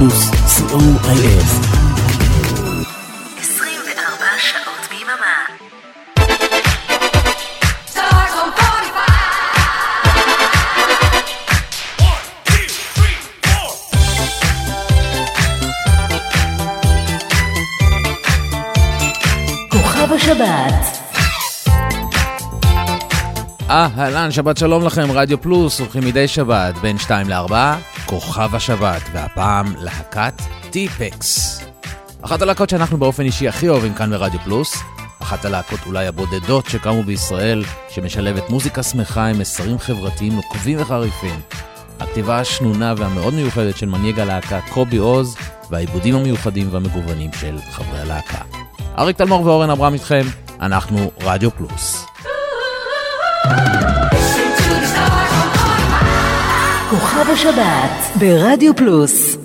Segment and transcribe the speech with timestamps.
[0.00, 1.44] פלוס, co.il.
[3.38, 5.46] 24 שעות ביממה.
[19.70, 21.00] כוכב השבת
[23.70, 27.52] אהלן, שבת שלום לכם, רדיו פלוס, הולכים מדי שבת בין 2 ל-4,
[28.10, 31.60] כוכב השבת, והפעם להקת טיפקס.
[32.22, 34.76] אחת הלהקות שאנחנו באופן אישי הכי אוהבים כאן ברדיו פלוס,
[35.22, 41.40] אחת הלהקות אולי הבודדות שקמו בישראל, שמשלבת מוזיקה שמחה עם מסרים חברתיים נוקבים וחריפים.
[42.00, 45.36] הכתיבה השנונה והמאוד מיוחדת של מנהיג הלהקה קובי עוז,
[45.70, 48.38] והעיבודים המיוחדים והמגוונים של חברי הלהקה.
[48.98, 50.22] אריק תלמור ואורן אברהם איתכם,
[50.60, 52.06] אנחנו רדיו פלוס.
[57.10, 59.36] כוכב השבת ברדיו פלוס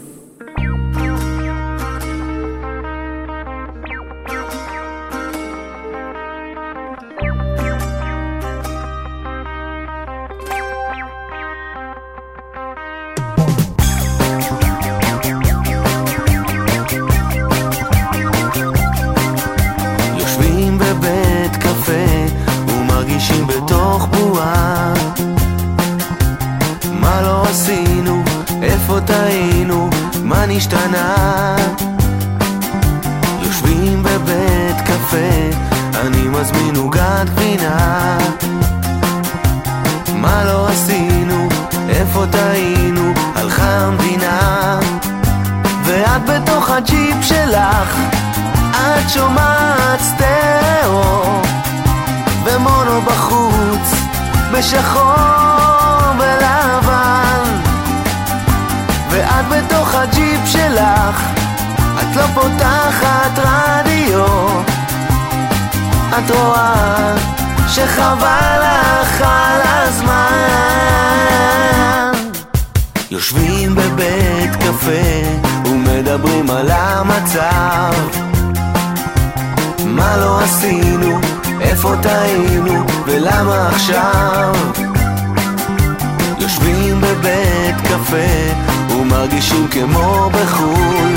[89.86, 91.14] כמו בחו"ל.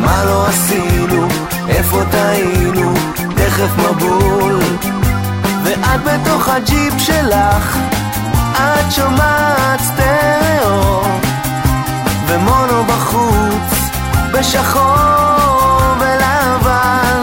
[0.00, 1.28] מה לא עשינו,
[1.68, 2.94] איפה טעינו,
[3.36, 4.60] תכף מבול.
[5.64, 7.78] ואת בתוך הג'יפ שלך
[8.52, 11.02] את שומעת סטריאו.
[12.26, 13.90] ומונו בחוץ
[14.32, 17.22] בשחור ולבן.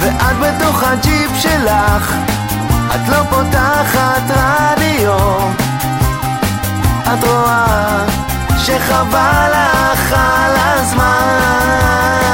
[0.00, 2.14] ואת בתוך הג'יפ שלך
[2.94, 5.59] את לא פותחת רדיו
[7.14, 8.04] את רואה
[8.58, 12.29] שחבל לך על הזמן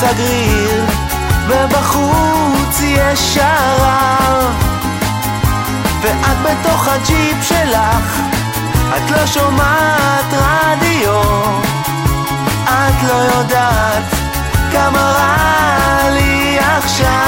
[0.00, 0.84] סגריר
[1.48, 4.54] ובחוץ יש שרב
[6.00, 8.20] ואת בתוך הג'יפ שלך
[8.96, 11.22] את לא שומעת רדיו.
[12.64, 14.04] את לא יודעת
[14.72, 17.27] כמה רע לי עכשיו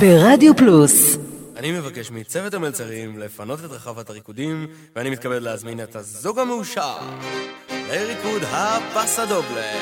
[0.00, 1.16] ברדיו פלוס
[1.56, 4.66] אני מבקש מצוות המלצרים לפנות את רחבת הריקודים,
[4.96, 6.96] ואני מתכבד להזמין את הזוג המאושר
[7.70, 9.72] לריקוד הפסה דובלה.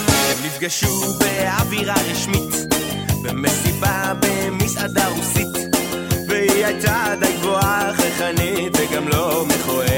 [0.00, 2.74] הם נפגשו באווירה רשמית,
[3.22, 5.74] במסיבה במסעדה רוסית,
[6.28, 9.93] והיא הייתה די גבוהה, חכנית וגם לא מכוערת.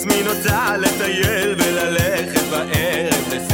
[0.00, 3.50] הזמין אותה לטייל וללכת בערב לסרט.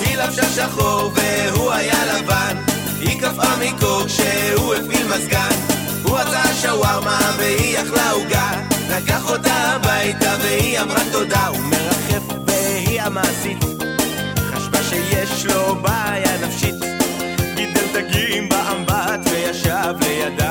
[0.00, 2.56] היא לבשה שחור והוא היה לבן,
[3.00, 5.56] היא קפאה מקור כשהוא הפעיל מזגן.
[6.02, 8.50] הוא רצה שווארמה והיא אכלה עוגה,
[8.90, 13.64] לקח אותה הביתה והיא אמרה תודה, הוא מרחף והיא המעשית,
[14.36, 16.74] חשבה שיש לו בעיה נפשית.
[17.54, 20.43] גידל דגים באמבט וישב לידם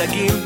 [0.00, 0.39] שטרף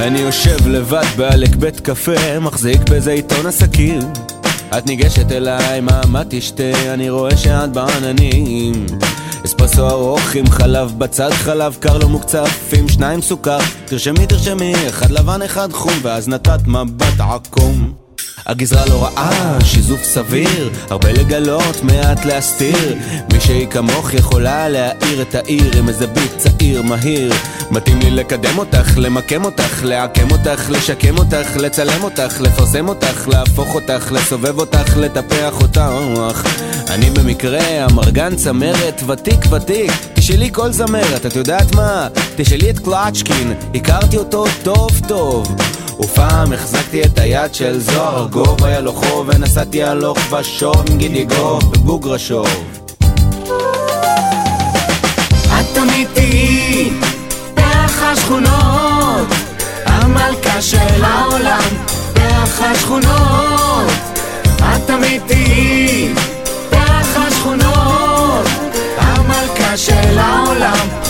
[0.00, 3.98] אני יושב לבד בעלק בית קפה, מחזיק באיזה עיתון עסקים.
[4.78, 6.92] את ניגשת אליי, מה, מה תשתה?
[6.94, 8.86] אני רואה שאת בעננים.
[9.44, 13.58] אספרסו ארוך עם חלב בצד, חלב קר לא מוקצף עם שניים סוכר.
[13.84, 18.05] תרשמי, תרשמי, אחד לבן, אחד חום, ואז נתת מבט עקום.
[18.46, 22.96] הגזרה לא רעה, שיזוף סביר, הרבה לגלות, מעט להסתיר.
[23.32, 27.32] מישהי כמוך יכולה להאיר את העיר עם איזה ביט צעיר, מהיר.
[27.70, 33.74] מתאים לי לקדם אותך, למקם אותך, לעקם אותך, לשקם אותך, לצלם אותך, לפרסם אותך, להפוך
[33.74, 36.48] אותך, לסובב אותך, לטפח אותך.
[36.90, 42.08] אני במקרה אמרגן צמרת, ותיק ותיק, תשאלי כל זמרת, את יודעת מה?
[42.36, 45.56] תשאלי את קלצ'קין, הכרתי אותו טוב טוב.
[46.00, 51.24] ופעם החזקתי את היד של זוהר, גוב היה לו חוב ונסעתי הלוך ושוב עם גידי
[51.24, 52.48] גוב בבוגרשוב.
[55.46, 56.90] את תמיד תהיי
[57.54, 59.28] פרח השכונות,
[59.86, 61.62] המלכה של העולם,
[62.14, 63.90] פרח השכונות,
[64.58, 66.14] את תמיד תהיי
[66.70, 68.46] פרח השכונות,
[68.96, 71.05] המלכה של העולם,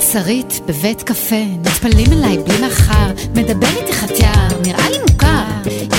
[0.00, 5.44] מלצרית בבית קפה, נטפלים אליי בלי מחר, מדבר איתי חטיאר, נראה לי מוכר.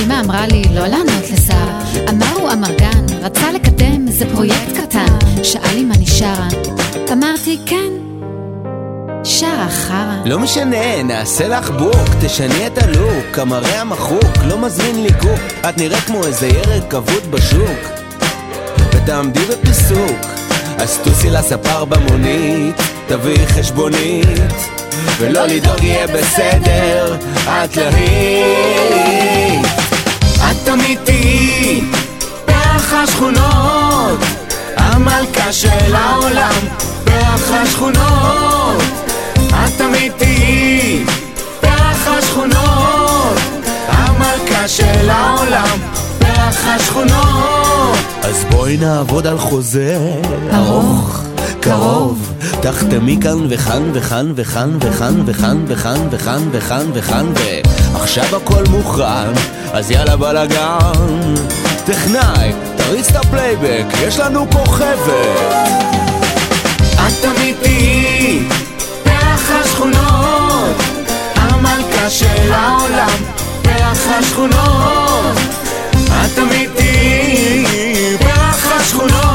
[0.04, 1.68] אמא אמרה לי לא לענות לשר,
[2.10, 6.48] אמר הוא אמרגן, רצה לקדם איזה פרויקט קטן, שאל אם אני שרה,
[7.12, 7.92] אמרתי כן,
[9.24, 10.16] שרה חרא.
[10.26, 15.78] לא משנה, נעשה לך בוק, תשני את הלוק, המראה המחוק, לא מזמין לי קוק, את
[15.78, 17.80] נראית כמו איזה ירק כבוד בשוק,
[18.94, 20.20] ותעמדי בפיסוק,
[20.78, 22.76] אז טוסי לספר במונית,
[23.12, 24.28] תביאי חשבונית,
[25.18, 29.66] ולא לדאוג יהיה בסדר, את להיט.
[30.38, 31.82] את תמיד תהיי
[32.46, 34.20] פרח השכונות,
[34.78, 36.54] המלכה של העולם,
[37.04, 38.82] פרח השכונות.
[39.50, 41.06] את תמיד תהיי
[41.62, 43.38] פרח השכונות,
[43.88, 45.78] המלכה של העולם,
[46.20, 47.98] פרח השכונות.
[48.24, 49.98] אז בואי נעבוד על חוזה
[50.54, 51.24] ארוך,
[51.62, 57.26] קרוב, תחתמי כאן וכאן וכאן וכאן וכאן וכאן וכאן וכאן וכאן וכאן
[57.94, 59.34] ועכשיו הכל מוכן,
[59.74, 61.36] אז יאללה בלאגן.
[61.86, 65.82] טכנאי, תריץ את הפלייבק, יש לנו כוכבת.
[66.96, 68.44] את תמיד תהיי
[69.04, 70.76] פרח השכונות,
[71.36, 73.18] המלכה של העולם,
[73.62, 75.38] פרח השכונות.
[75.94, 79.31] את תמיד תהיי פרח השכונות,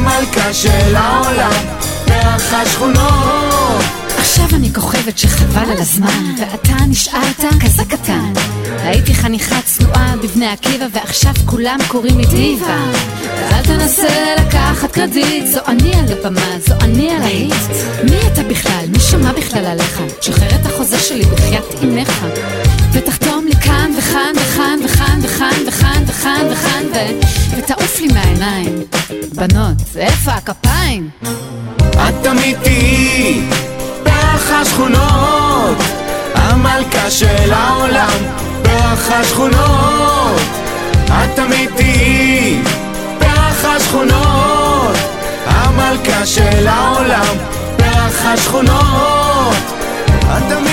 [0.00, 1.64] המלכה של העולם,
[2.06, 3.84] פרח השכונות.
[4.18, 8.32] עכשיו אני כוכבת שחבל על הזמן, ואתה נשארת כזה קטן.
[8.82, 12.84] הייתי חניכה צנועה בבני עקיבא, ועכשיו כולם קוראים לי דיבה.
[13.52, 17.54] אל תנסה לקחת קרדיט, זו אני על הבמה, זו אני הלהיט.
[18.04, 18.84] מי אתה בכלל?
[18.92, 20.00] מי שמע בכלל עליך?
[20.20, 22.26] תשחרר את החוזה שלי בחייאת אימך.
[22.92, 23.39] ותחתום
[23.96, 27.56] לי כאן וכאן וכאן וכאן וכאן וכאן וכאן וכאן ו...
[27.56, 28.84] ותעוף לי מהעיניים.
[29.34, 31.10] בנות, איפה הכפיים?
[31.92, 33.42] את תמיד תהיי
[34.04, 35.76] פרח השכונות,
[36.34, 38.18] המלכה של העולם,
[38.62, 40.40] פרח השכונות.
[41.06, 42.62] את תמיד תהיי
[43.18, 44.96] פרח השכונות,
[45.46, 47.36] המלכה של העולם,
[47.76, 49.56] פרח השכונות.
[50.08, 50.69] את תמיד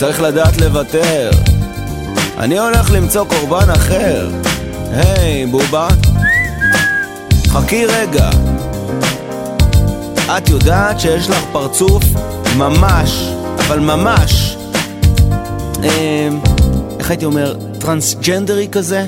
[0.00, 1.30] צריך לדעת לוותר.
[2.38, 4.28] אני הולך למצוא קורבן אחר.
[4.92, 5.88] היי, בובה,
[7.46, 8.30] חכי רגע.
[10.36, 12.02] את יודעת שיש לך פרצוף
[12.56, 14.56] ממש, אבל ממש,
[15.84, 16.28] אה,
[16.98, 19.06] איך הייתי אומר, טרנסג'נדרי כזה?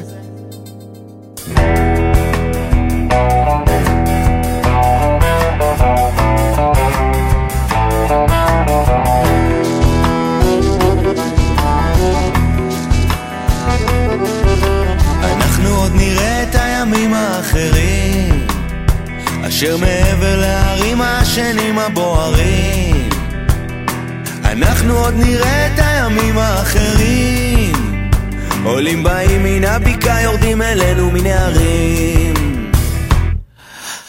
[28.92, 32.34] עולים באים מן הבקעה יורדים אלינו מן ההרים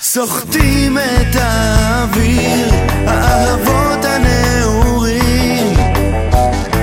[0.02, 2.74] סוחטים את האוויר
[3.08, 5.74] האהבות הנעורים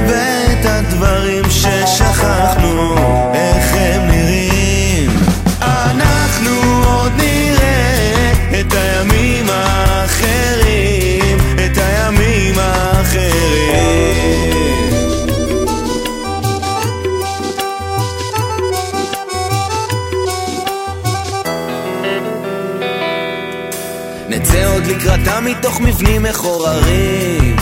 [0.08, 2.94] ואת הדברים ששכחנו,
[25.20, 27.56] לקראתם מתוך מבנים מחוררים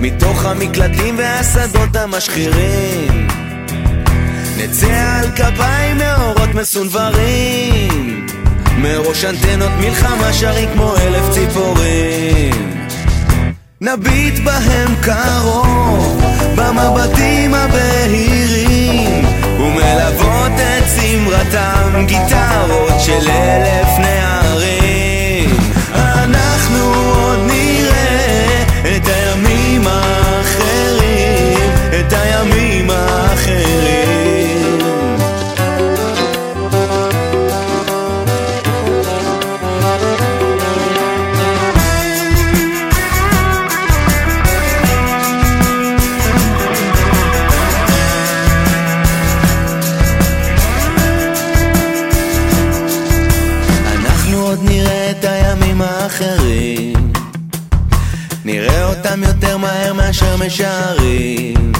[0.00, 3.28] מתוך המקלטים והשדות המשחירים.
[4.56, 8.26] נצא על כפיים מאורות מסונברים
[8.76, 12.84] מראש אנטנות מלחמה שרים כמו אלף ציפורים.
[13.80, 16.22] נביט בהם קרוב
[16.56, 19.24] במבטים הבהירים
[19.58, 24.79] ומלוות את זמרתם גיטרות של אלף נערים
[32.20, 34.00] הימים האחרים.
[53.96, 57.12] אנחנו עוד נראה את הימים האחרים
[58.44, 61.72] נראה אותם יותר מהר מאשר משערים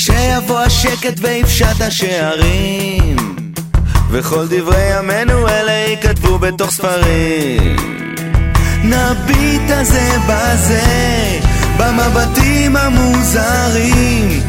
[0.00, 3.16] וכשיבוא השקט ויפשט השערים.
[4.10, 7.76] וכל דברי ימינו אלה ייכתבו בתוך ספרים.
[8.84, 11.38] נביט הזה בזה
[11.76, 14.40] במבטים המוזרים.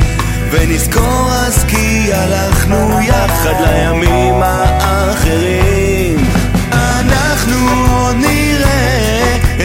[0.52, 6.26] ונזכור אז כי הלכנו יחד לימים האחרים.
[6.72, 7.58] אנחנו
[8.06, 8.31] עוד נראה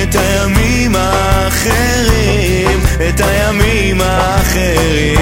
[0.03, 5.17] את הימים האחרים את הימים האחרים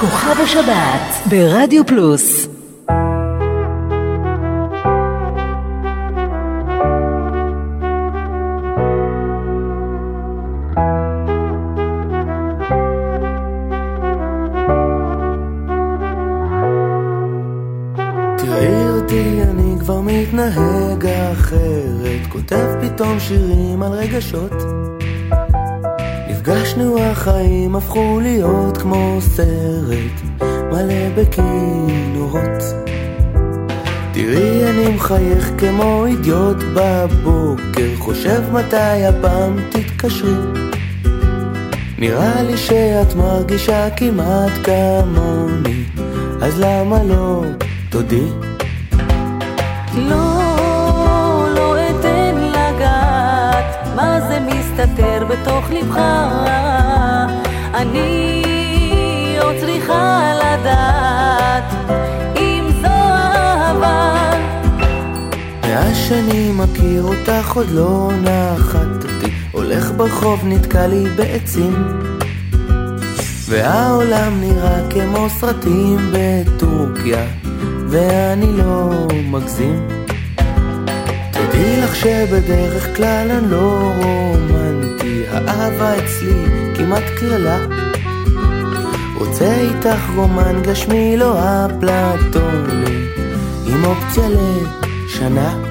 [0.00, 2.48] כוכב השבת ברדיו פלוס.
[22.34, 24.52] כותב פתאום שירים על רגשות
[27.84, 32.62] הפכו להיות כמו סרט מלא בכינורות
[34.12, 40.34] תראי אני מחייך כמו אידיוט בבוקר חושב מתי הפעם תתקשרי
[41.98, 45.84] נראה לי שאת מרגישה כמעט כמוני
[46.42, 47.42] אז למה לא
[47.90, 48.28] תודי?
[49.94, 56.00] לא, לא אתן לגעת, מה זה מסתתר בתוך לבך?
[57.84, 61.64] אני עוד צריכה לדעת
[62.36, 64.30] אם זו אהבה.
[65.62, 71.74] מאז שאני מכיר אותך עוד לא נחתתי הולך ברחוב נתקע לי בעצים.
[73.48, 77.26] והעולם נראה כמו סרטים בטורקיה
[77.88, 78.90] ואני לא
[79.30, 79.88] מגזים.
[81.30, 85.24] תדעי לך שבדרך כלל אני לא רומנטי.
[85.30, 86.44] האהבה אצלי
[86.74, 87.58] כמעט קללה
[89.14, 93.06] רוצה איתך רומן גשמי לא אפלטוני
[93.66, 95.63] עם אופציה לשנה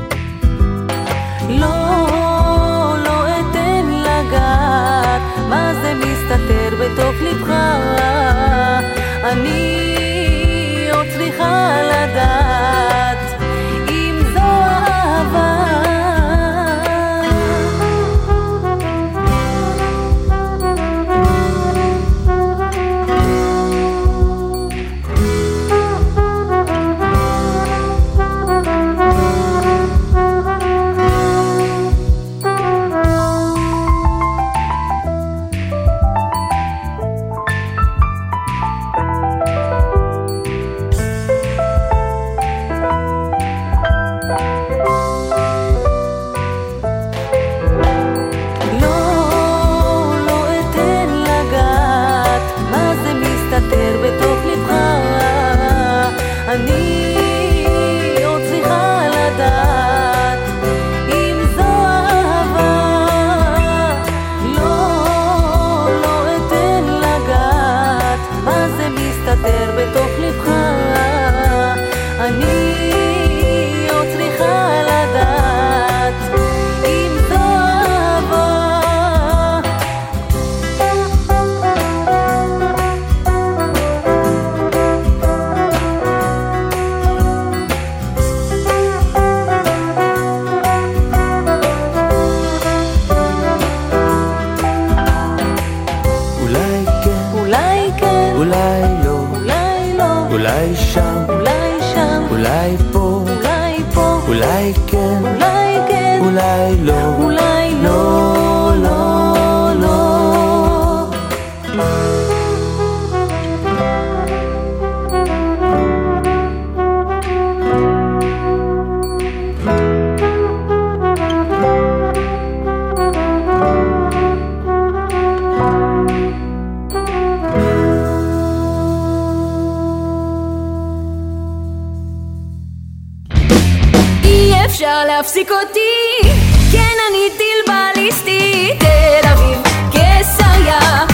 [134.83, 136.29] אפשר להפסיק אותי?
[136.71, 141.05] כן, אני טיל בליסטי, תל אביב, קיסריה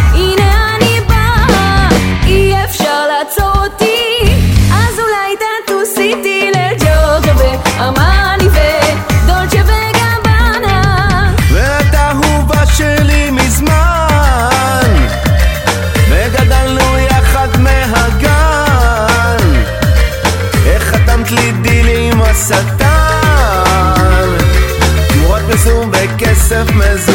[26.50, 27.09] myself, myself.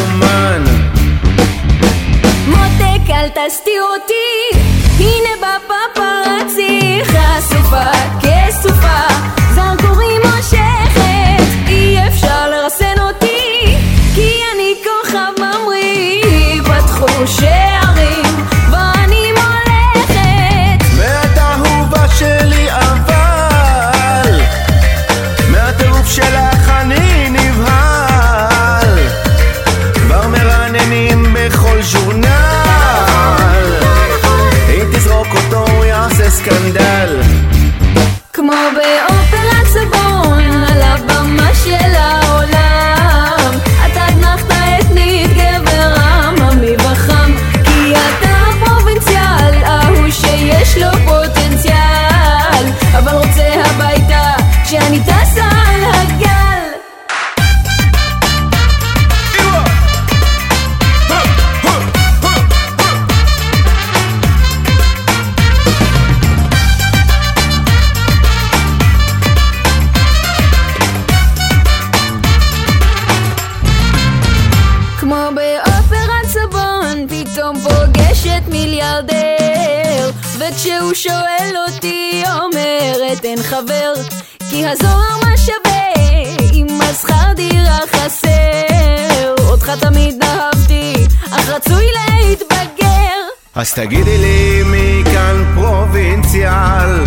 [93.74, 97.04] תגידי לי מי כאן פרובינציאל.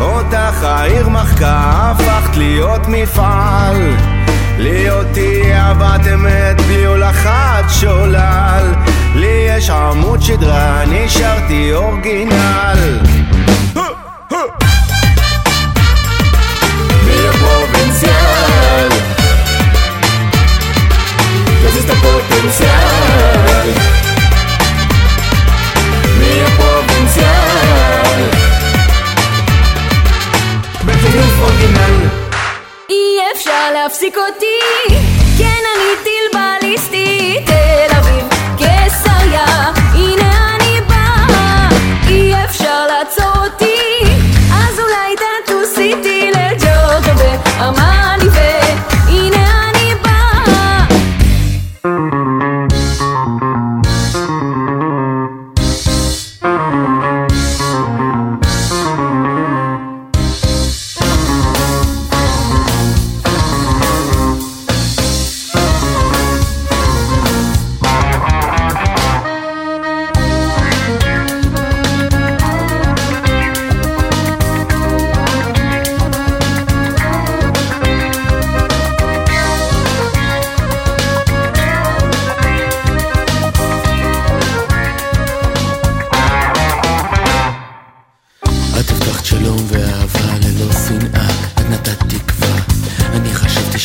[0.00, 3.76] אותך העיר מחקה הפכת להיות מפעל.
[4.58, 8.72] להיותי אהבת אמת בלי הולכת שולל.
[9.14, 12.98] לי יש עמוד שדרה נשארתי אורגינל.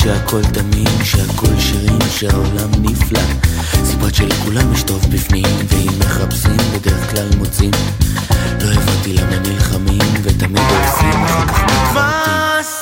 [0.07, 3.19] שהכל תמים, שהכל שירים, שהעולם נפלא.
[3.83, 7.71] סיפרת שלכולם יש טוב בפנים, ואם מחפשים בדרך כלל מוצאים.
[8.61, 12.76] לא הבנתי למה נלחמים, ותמיד עושים אחר כך מתחרטים.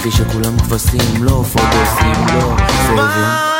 [0.00, 3.59] הבנתי שכולם כבשים, לא פוטוסים, לא סבבים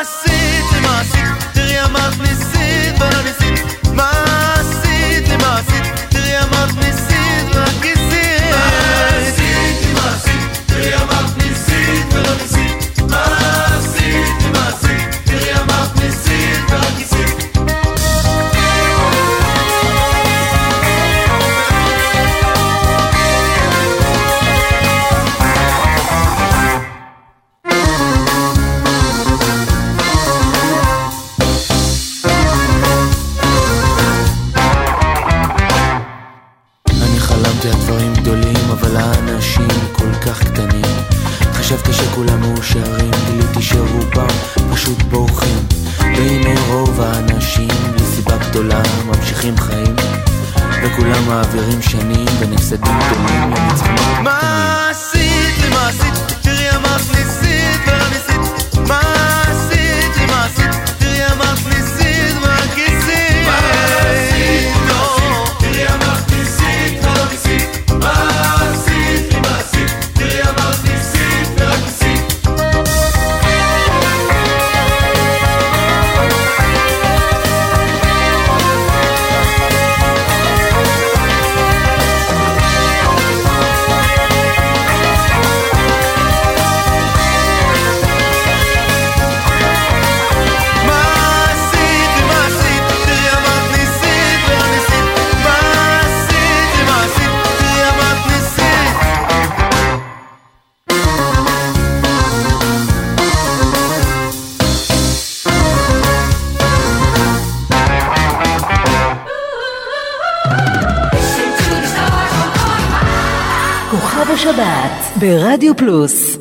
[115.21, 116.39] ברדיו פלוס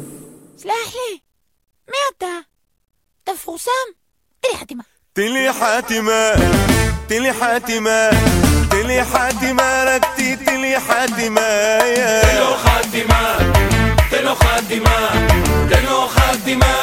[0.57, 1.17] סלח לי,
[1.89, 2.25] מי אתה?
[3.23, 3.69] אתה מפורסם?
[4.39, 4.83] תן לי חתימה.
[5.13, 6.31] תן לי חתימה,
[7.07, 8.09] תן לי חתימה,
[8.69, 10.05] תן לי חתימה, רק
[10.45, 11.41] תן לי חתימה.
[12.21, 13.37] תן לו חתימה,
[14.09, 15.09] תן לו חתימה,
[15.69, 16.78] תן לו חתימה,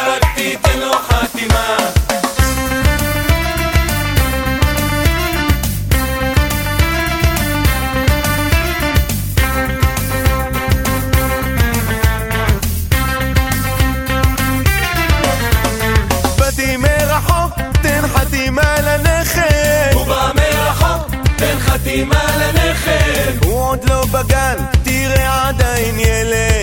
[21.96, 23.44] חתימה לנכד.
[23.44, 26.55] הוא עוד לא בגן, תראה עדיין ילד.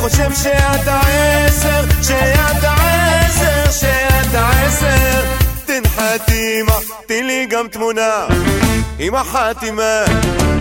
[0.00, 5.22] חושב שאתה עשר שאתה עשר, שאתה עשר
[5.66, 6.74] תן חתימה,
[7.06, 8.26] תן לי גם תמונה.
[8.98, 10.04] עם החתימה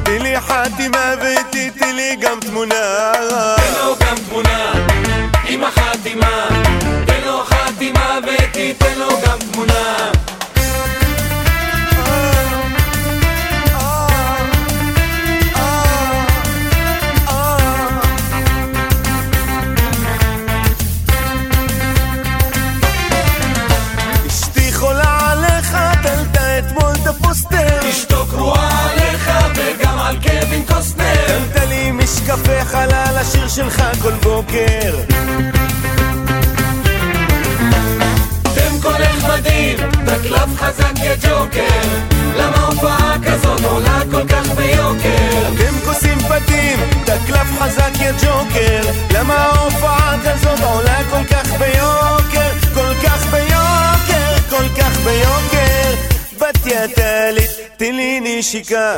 [0.04, 3.12] תן לי חתימה ותתן לי גם תמונה.
[3.58, 4.72] תן לו גם תמונה.
[5.48, 6.48] עם החתימה
[7.06, 10.12] תן לו חתימה ותתן לו גם תמונה
[30.10, 31.40] על קווין קוסטנר.
[31.54, 34.96] תלת לי משקפי חלל השיר שלך כל בוקר.
[38.42, 41.82] אתם קולך מדהים, תקלף חזק כג'וקר.
[42.38, 45.48] למה הופעה כזאת עולה כל כך ביוקר?
[45.54, 48.82] אתם כוסים בתים, תקלף חזק יא ג'וקר
[49.14, 52.50] למה ההופעה כזאת עולה כל כך ביוקר?
[52.74, 55.96] כל כך ביוקר, כל כך ביוקר.
[56.40, 58.96] בתיה טלית, תן לי נשיקה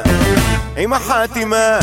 [0.77, 1.79] עם החתימה.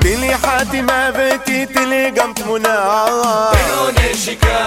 [0.00, 3.04] תן לי חתימה ותתן לי גם תמונה.
[3.52, 4.66] תן לו נשיקה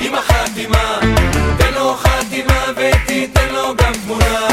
[0.00, 1.00] עם החתימה.
[1.58, 4.48] תן לו חתימה ותיתן לו גם תמונה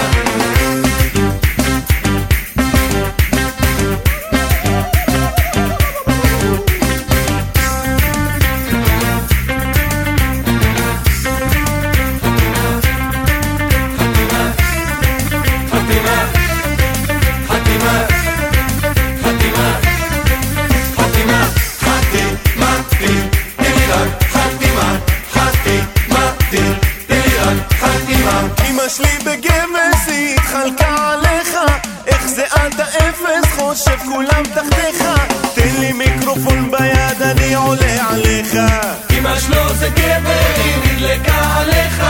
[41.18, 42.04] נדלקה עליך,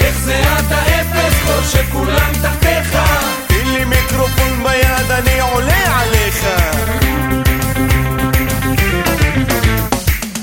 [0.00, 2.98] איך זה אתה אפס, חושב כולם תחתיך.
[3.46, 6.46] תן לי מיקרופון ביד, אני עולה עליך.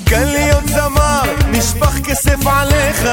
[0.05, 3.07] קל להיות זמר, נשפך כסף עליך.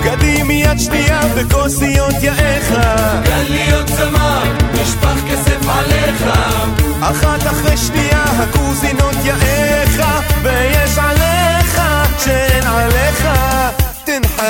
[0.00, 2.70] בגדים מיד שנייה וכוסיות יאיך.
[3.24, 6.24] גן להיות זמר, נשפך כסף עליך.
[7.00, 10.02] אחת אחרי שנייה הקוזינות יאיך.
[10.42, 11.80] ויש עליך
[12.18, 13.28] שאין עליך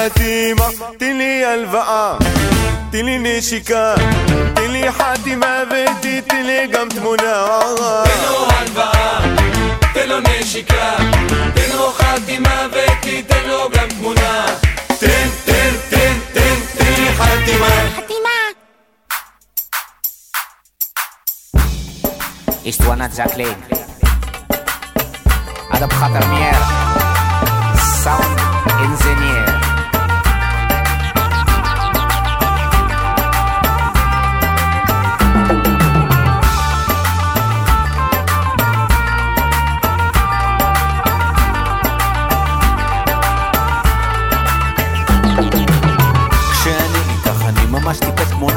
[0.02, 2.16] תן חתימה, תן לי הלוואה
[2.92, 3.94] תן לי נשיקה,
[4.54, 7.60] תן לי חתימה ותתן לי גם תמונה
[8.04, 9.20] תן לו הלוואה,
[9.94, 10.96] תן לו נשיקה
[11.54, 14.46] תן לו חתימה ותיתן לו גם תמונה
[15.00, 17.68] תן, תן, תן, תן, תן לי חתימה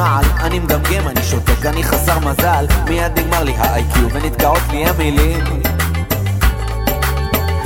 [0.06, 2.66] טיפש כמו נעל אני מגמגם, אני שותק, אני חסר מזל.
[2.90, 5.62] מיד נגמר לי ה-IQ ונתקעות לי המילים.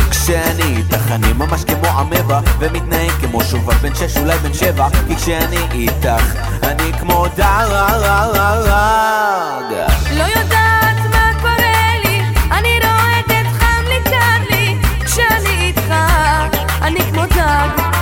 [0.10, 4.88] כשאני איתך אני ממש כמו אמבה ומתנהג כמו שובב בן שש אולי בן שבע.
[5.08, 8.40] כי כשאני איתך אני כמו דרג
[10.12, 12.22] לא יודעת מה קורה לי,
[12.52, 15.94] אני רועדת חם לי קר לי, כשאני איתך,
[16.82, 17.99] אני כמו דג.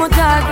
[0.00, 0.42] כמו דג.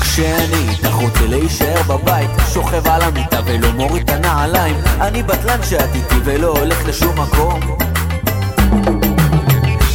[0.00, 4.76] כשאני איתך רוצה להישאר בבית שוכב על המיטה ולא מוריד את הנעליים.
[5.00, 7.60] אני בטלן שאת איתי ולא הולך לשום מקום.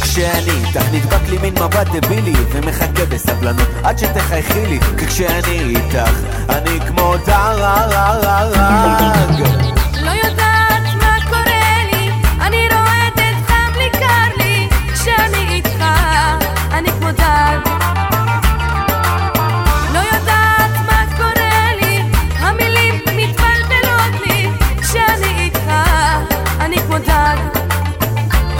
[0.00, 4.80] כשאני איתך נדבק לי מין מבט דבילי ומחכה בסבלנות עד שתחייכי לי.
[4.98, 6.10] כי כשאני איתך
[6.48, 8.68] אני כמו דרג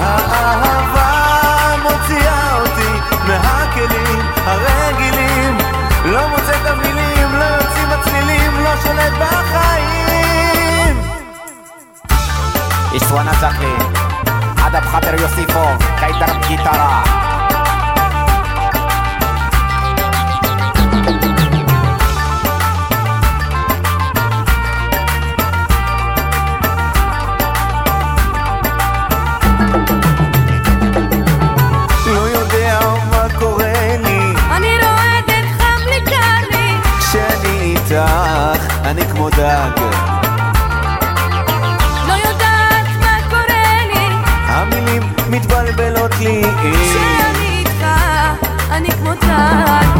[0.00, 2.92] האהבה מוציאה אותי
[3.26, 5.58] מהכלים הרגילים.
[6.04, 6.68] לא לא
[7.38, 7.58] לא
[16.48, 17.02] גיטרה
[37.98, 39.70] איתך אני כמו דג.
[42.08, 44.08] לא יודעת מה קורה לי,
[44.46, 46.42] המילים מתבלבלות לי.
[46.42, 47.86] כשאני איתך,
[48.70, 49.98] אני כמו דג.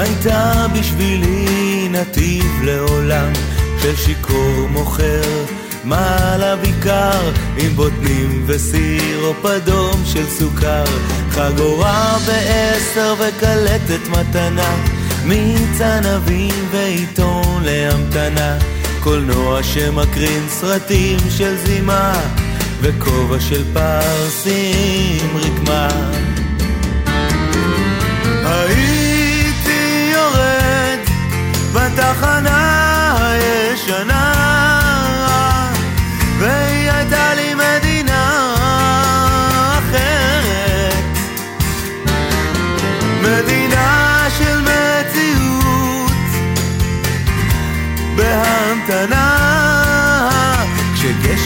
[0.00, 3.32] הייתה בשבילי נתיב לעולם
[3.82, 5.44] של שיכור מוכר
[5.84, 10.84] מעלה בעיקר עם בוטנים וסירופ אדום של סוכר
[11.30, 14.76] חגורה בעשר וקלטת מתנה
[15.24, 18.58] מיץ ענבים ועיתון להמתנה
[19.00, 22.20] קולנוע שמקרין סרטים של זימה
[22.80, 25.88] וכובע של פרסים רקמה.
[28.44, 28.99] הייתי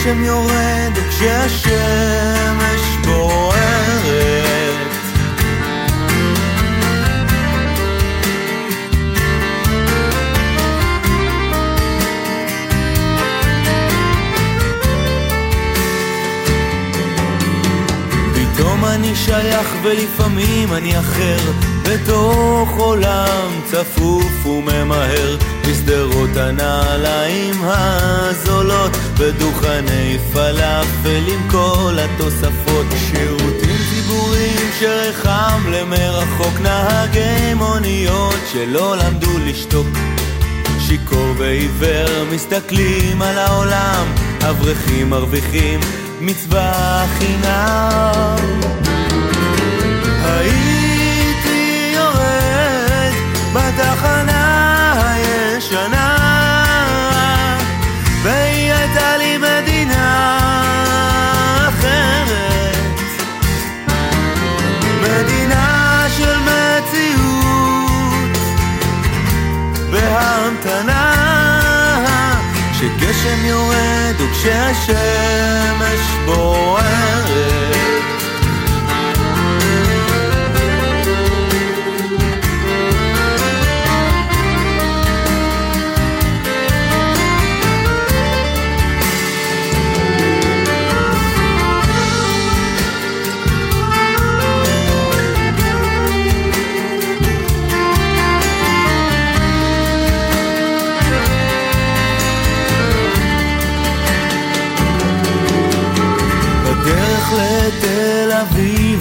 [0.05, 4.75] כשגשם יורד וכשהשמש בוערת.
[18.33, 21.37] פתאום אני שייך ולפעמים אני אחר.
[21.89, 35.61] בתוך עולם צפוף וממהר בשדרות הנעליים הזולות בדוכני פלאפל עם כל התוספות שירותים ציבוריים שרחם
[35.71, 39.87] למרחוק נהגי מוניות שלא למדו לשתוק.
[40.79, 44.05] שיכור ועיוור מסתכלים על העולם
[44.49, 45.79] אברכים מרוויחים
[46.21, 48.35] מצווה חינם.
[50.23, 53.13] הייתי יורד
[53.53, 56.24] בתחנה הישנה
[74.45, 77.74] יורד וכשהשמש בוערת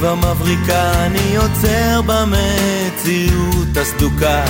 [0.06, 4.44] המבריקה אני עוצר במציאות הסדוקה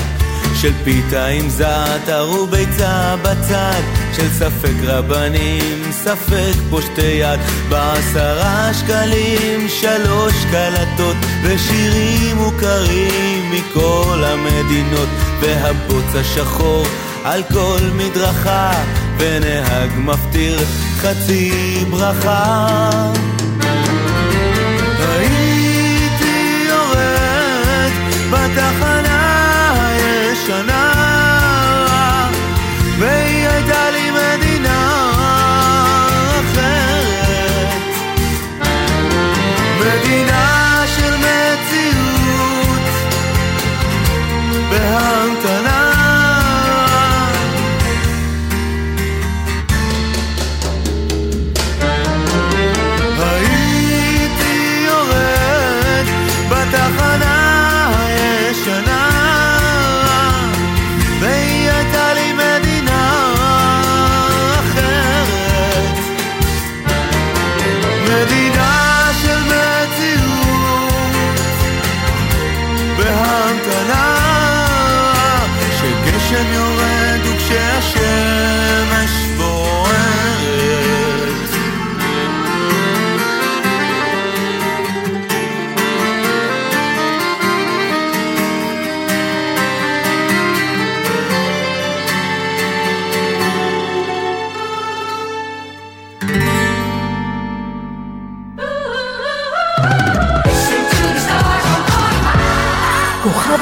[0.55, 3.83] של פיתה עם זעתר וביצה בצד
[4.17, 15.09] של ספק רבנים, ספק פושטי יד בעשרה שקלים שלוש קלטות ושירים מוכרים מכל המדינות
[15.41, 16.87] והבוץ השחור
[17.25, 18.73] על כל מדרכה
[19.19, 20.59] ונהג מפטיר
[20.97, 22.91] חצי ברכה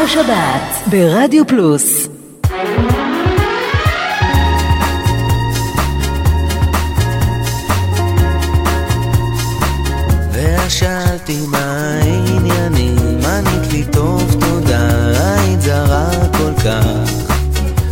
[0.04, 2.08] השבת ברדיו פלוס
[10.32, 14.88] ושאלתי מה העניינים, ענית לי טוב תודה,
[15.36, 17.10] היית זרה כל כך.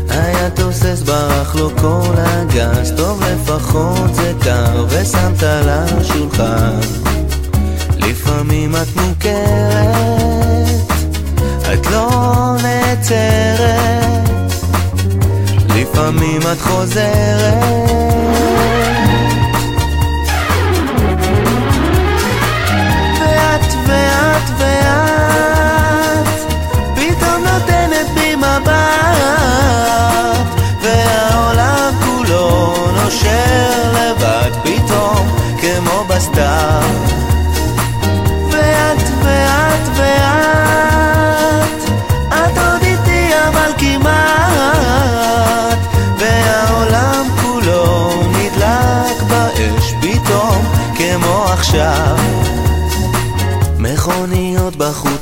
[0.08, 6.80] היה תוסס ברח לו כל הגז, טוב לפחות זה קר, ושמת על השולחן.
[7.96, 9.59] לפעמים את מוכרת,
[13.10, 14.52] נעצרת,
[15.76, 18.39] לפעמים את חוזרת.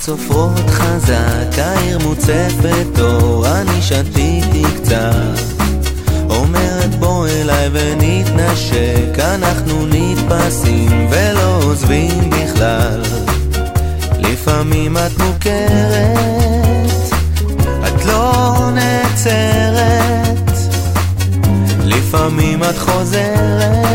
[0.08, 5.40] סופרות חזק, העיר מוצפת אור, אני שתיתי קצת.
[6.30, 13.02] אומרת בוא אליי ונתנשק, אנחנו נתפסים ולא עוזבים בכלל.
[14.18, 16.90] לפעמים את מוכרת,
[17.86, 20.50] את לא נעצרת,
[21.84, 23.87] לפעמים את חוזרת.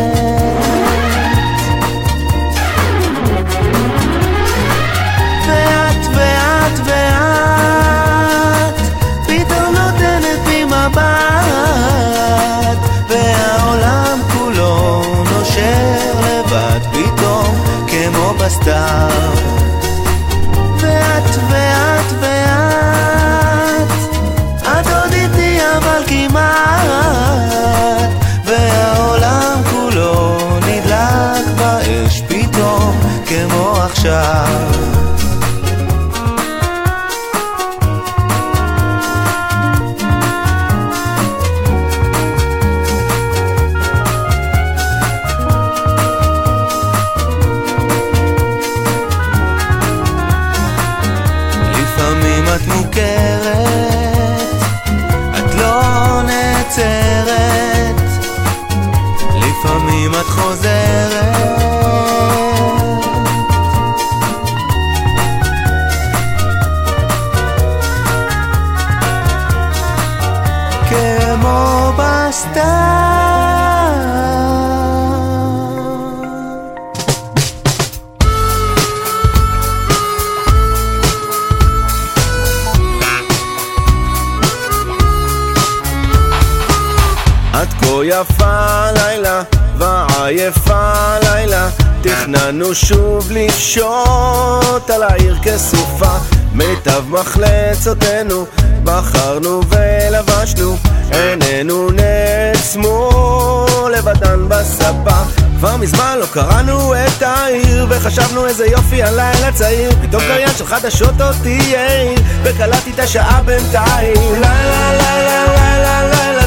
[92.54, 96.18] תכננו שוב לפשוט על העיר כסופה.
[96.52, 98.46] מיטב מחלצותינו
[98.84, 100.76] בחרנו ולבשנו
[101.10, 105.22] עינינו נעצמו לבדן בספה.
[105.58, 109.90] כבר מזמן לא קראנו את העיר וחשבנו איזה יופי הלילה צעיר.
[110.02, 114.32] פתאום קריין של חדשות אותי העיר וקלטתי את השעה בינתיים.
[114.32, 116.43] לילה לילה לילה לילה טוב לילה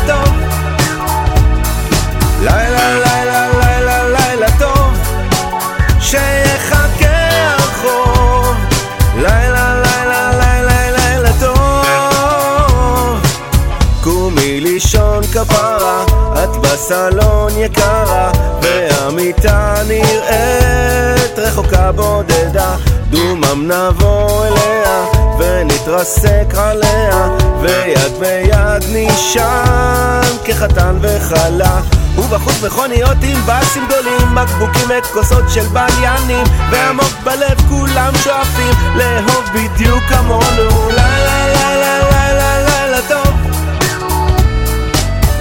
[15.37, 16.03] כפרה
[16.43, 18.31] את בסלון יקרה
[18.61, 22.75] והמיטה נראית רחוקה בודדה.
[23.09, 25.05] דומם נבוא אליה
[25.39, 27.29] ונתרסק עליה
[27.61, 31.81] ויד ביד נשען כחתן וכלה.
[32.17, 40.03] ובחוץ מכוניות עם בסים גדולים בקבוקים וכוסות של בליינים ועמוק בלב כולם שואפים לאהוב בדיוק
[40.09, 40.89] כמונו.
[40.89, 43.46] לילה לילה לילה לילה טוב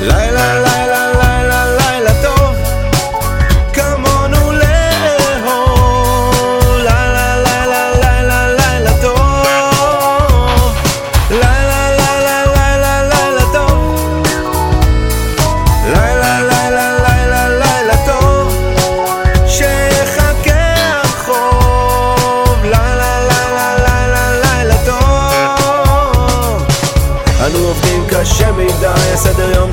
[0.04, 0.95] 来来来来。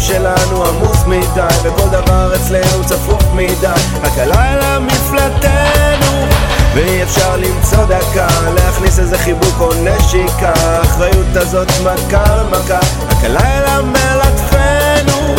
[0.04, 3.82] שלנו עמוס מדי וכל דבר אצלנו צפוף מדי.
[4.04, 6.26] רק הלילה מפלטנו
[6.76, 10.54] ואי אפשר למצוא דקה להכניס איזה חיבוק או נשיקה.
[10.56, 12.80] האחריות הזאת מכה ומכה
[13.10, 15.36] רק הלילה מלטפנו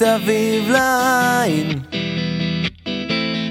[0.00, 1.80] מסביב לעין.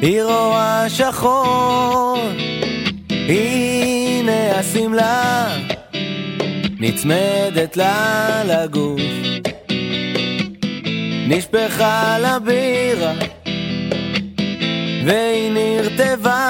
[0.01, 2.17] היא רואה שחור.
[3.09, 5.47] הנה השמלה
[6.79, 9.01] נצמדת לה לגוף.
[11.27, 13.13] נשפכה לבירה
[15.05, 16.46] והיא נרטבה.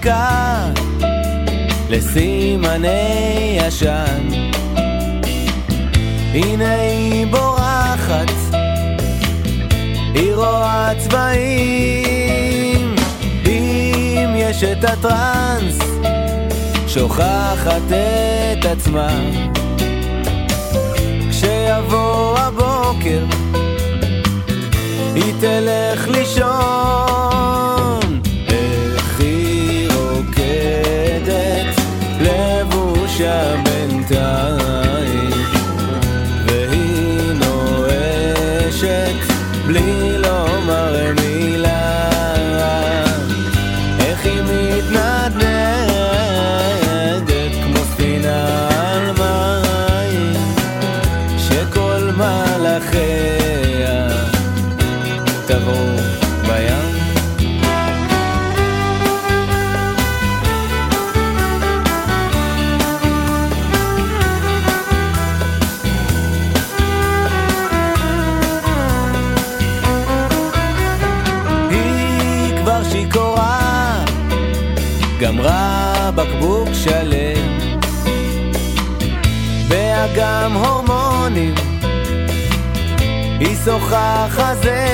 [0.00, 0.70] מחכה
[1.88, 4.28] לסימני ישן.
[6.34, 8.32] הנה היא בורחת,
[10.14, 12.94] היא רואה צבעים.
[13.46, 15.78] אם יש את הטראנס,
[16.86, 17.92] שוכחת
[18.52, 19.20] את עצמה.
[21.30, 23.24] כשיבוא הבוקר,
[25.14, 27.49] היא תלך לישון.
[83.60, 84.86] היא שוחה חזה,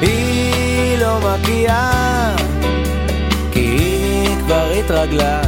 [0.00, 2.36] היא לא מגיעה,
[3.52, 5.40] כי היא כבר התרגלה.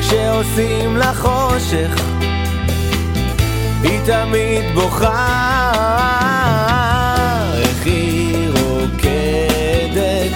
[0.00, 2.02] כשעושים לה חושך,
[3.82, 5.72] היא תמיד בוכה.
[7.54, 10.32] איך היא רוקדת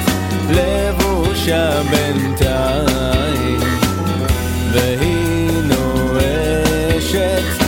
[0.50, 3.60] לבושה בינתיים,
[4.72, 7.59] והיא נואשת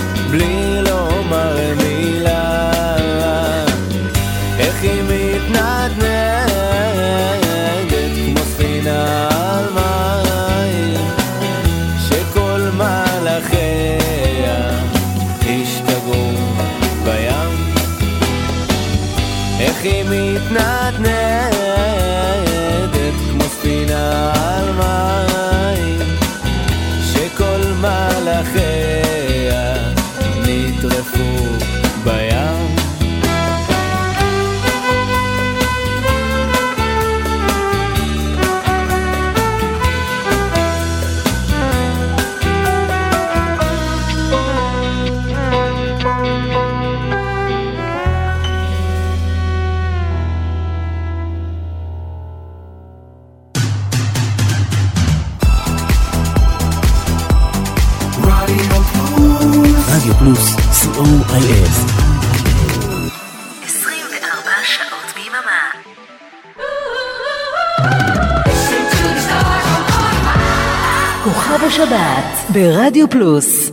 [72.52, 73.71] ברדיו פלוס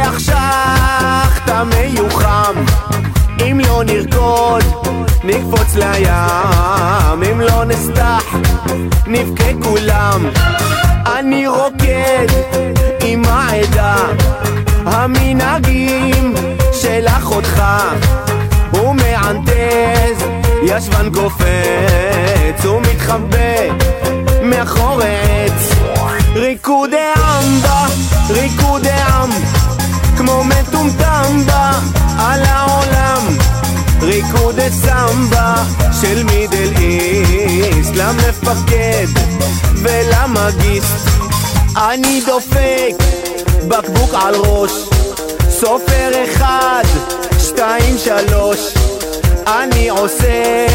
[0.00, 2.54] לוקח שחטה מיוחם.
[3.42, 4.64] אם לא נרקוד,
[5.24, 8.24] נקפוץ לים, אם לא נסתח,
[9.06, 10.30] נבכה כולם.
[11.18, 12.26] אני רוקד
[13.04, 13.96] עם העדה,
[14.86, 16.34] המנהגים
[16.72, 17.62] של אחותך.
[18.70, 20.24] הוא מענטז,
[20.62, 23.68] ישבן קופץ, הוא מתחבא
[24.42, 25.70] מאחורי עץ.
[26.34, 27.86] ריקודי אמבה,
[28.30, 29.29] ריקודי עם,
[30.30, 31.70] כמו מטומטם בה
[32.18, 33.38] על העולם.
[34.02, 35.54] ריקודי סמבה
[36.00, 39.06] של מידל איסט, למפקד
[39.76, 41.08] ולמגיסט.
[41.76, 42.94] אני דופק
[43.68, 44.72] בקבוק על ראש,
[45.50, 46.84] סופר אחד,
[47.38, 48.74] שתיים, שלוש.
[49.46, 50.66] אני עושה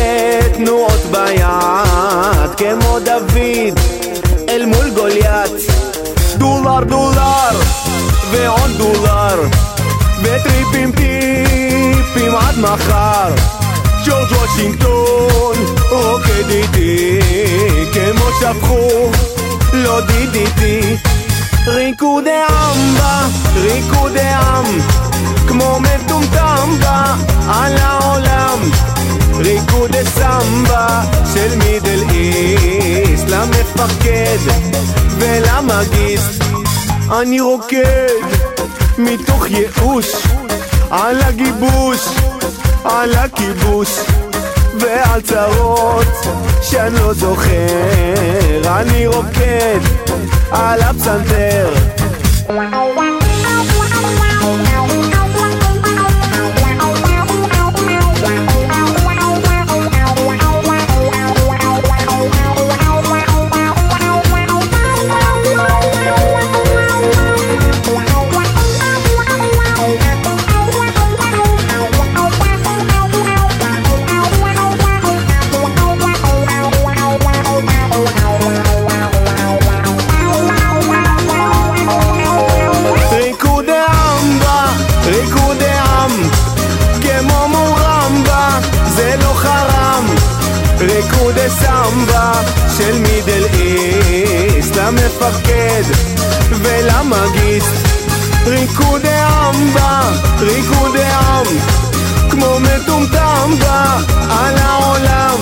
[0.53, 3.79] תנועות ביד כמו דוד
[4.49, 5.51] אל מול גוליית
[6.37, 7.84] דולר דולר
[8.31, 9.41] ועוד דולר.
[10.21, 13.33] וטריפים טיפים עד מחר.
[14.05, 15.55] ג'ורג' וושינגטון
[15.89, 17.19] רוקד איתי
[17.93, 19.11] כמו שפכו
[19.73, 20.95] לא דידיתי.
[21.67, 24.65] ריקודי אמבה, ריקודי עם
[25.47, 27.15] כמו מטומטם בה
[27.47, 28.59] על העולם.
[29.35, 31.01] ריקודי סמבה
[31.33, 34.37] של מידל איסט למפקד
[35.19, 36.43] ולמגיסט
[37.11, 38.25] אני רוקד
[38.97, 40.11] מתוך ייאוש
[40.91, 42.07] על הגיבוש,
[42.83, 43.99] על הכיבוש
[44.79, 46.07] ועל צרות
[46.61, 48.79] שאני לא זוכר.
[48.79, 49.79] אני רוקד
[50.51, 51.73] על הפסנתר
[97.05, 97.75] ולמגיסט.
[98.45, 101.45] ריקודי אמבה, ריקודי עם,
[102.29, 103.97] כמו מטומטם בה
[104.29, 105.37] על העולם.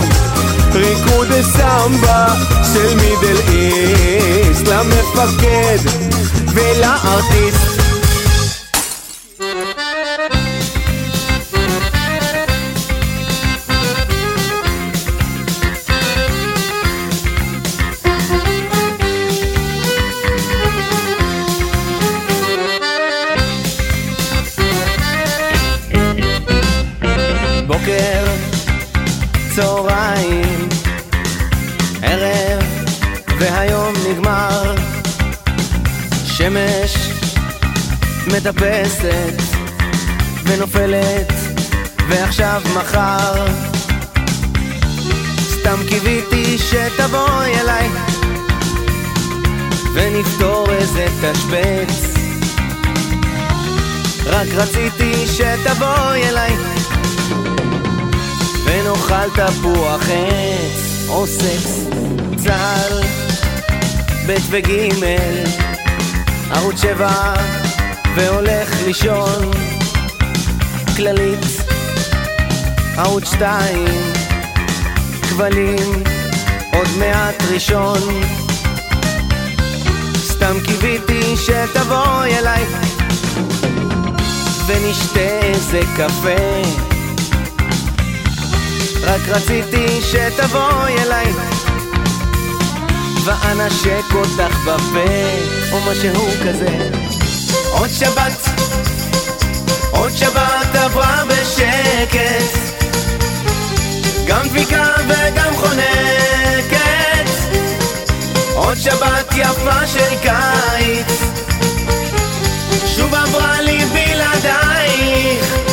[0.74, 2.28] ריקודי סמבה
[2.74, 5.80] של מידל איסט, למפקד
[6.48, 7.73] ולארטיסט.
[36.44, 37.10] שמש
[38.28, 39.42] מטפסת
[40.44, 41.34] ונופלת
[42.10, 43.46] ועכשיו מחר
[45.40, 47.90] סתם קיוויתי שתבואי אליי
[49.94, 52.16] ונפתור איזה תשבץ.
[54.26, 56.56] רק רציתי שתבואי אליי
[58.66, 61.88] ונאכל תפוח עץ או סקס
[62.44, 63.04] צה"ל
[64.28, 65.63] ב' וג'
[66.56, 67.34] ערוץ שבע
[68.16, 69.52] והולך לישון.
[70.96, 71.40] כללית
[72.98, 74.14] ערוץ שתיים
[75.30, 76.04] כבלים
[76.74, 78.00] עוד מעט ראשון.
[80.18, 82.66] סתם קיוויתי שתבואי אליי
[84.66, 86.62] ונשתה איזה קפה.
[89.02, 91.34] רק רציתי שתבואי אליי
[93.24, 95.14] ואנשק אותך בפה
[95.72, 96.90] או משהו כזה.
[97.72, 98.50] עוד שבת,
[99.92, 102.58] עוד שבת עברה בשקט.
[104.28, 107.30] גם דפיקה וגם חונקת.
[108.56, 111.22] עוד שבת יפה של קיץ.
[112.96, 115.73] שוב עברה לי בלעדייך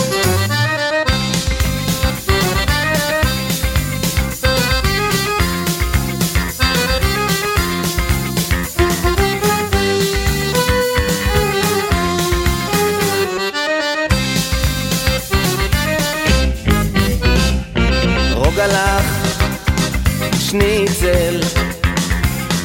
[20.50, 21.40] שניצל,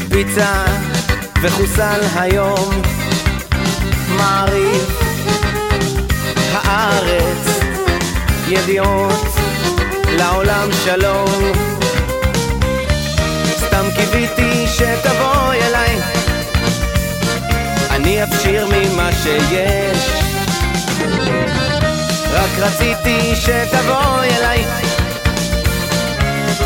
[0.09, 0.65] פיצה
[1.41, 2.81] וחוסל היום,
[4.17, 5.01] מעריב,
[6.53, 7.59] הארץ,
[8.47, 9.25] ידיעות,
[10.17, 11.51] לעולם שלום.
[13.57, 16.01] סתם קיוויתי שתבואי אליי,
[17.89, 20.09] אני אפשיר ממה שיש.
[22.31, 24.65] רק רציתי שתבואי אליי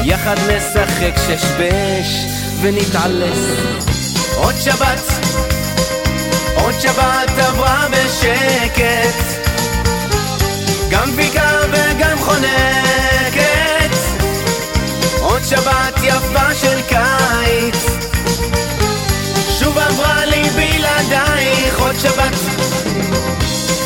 [0.10, 2.26] יחד נשחק שש-בש
[2.62, 3.40] ונתעלס.
[4.36, 5.02] עוד שבת,
[6.56, 9.50] עוד שבת עברה בשקט.
[10.90, 13.96] גם דפיקה וגם חונקת.
[15.22, 17.86] עוד שבת יפה של קיץ.
[19.60, 21.80] שוב עברה לי בלעדייך.
[21.80, 22.36] עוד שבת,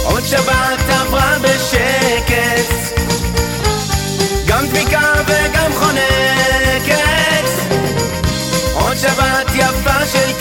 [0.03, 2.02] עוד שבת עברה בשקט
[9.03, 10.32] שבת יפה של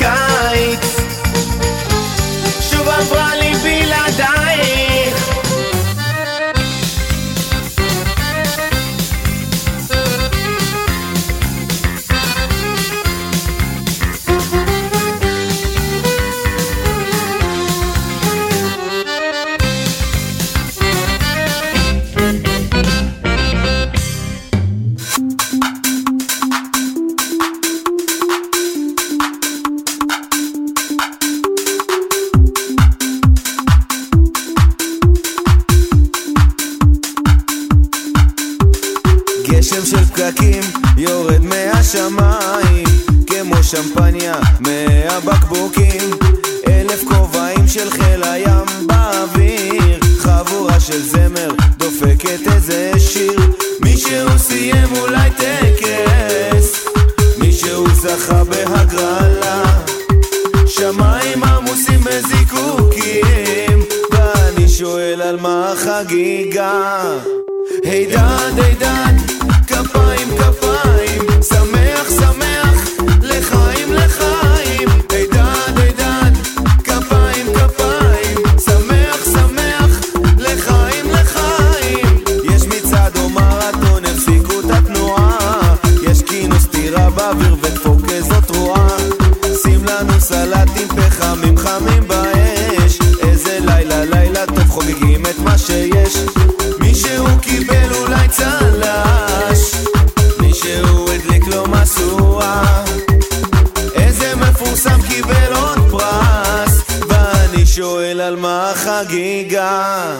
[108.22, 110.16] על מה החגיגה?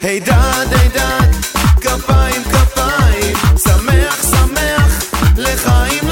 [0.00, 1.32] הידד הידד
[1.80, 5.04] כפיים כפיים שמח שמח
[5.36, 6.07] לחיים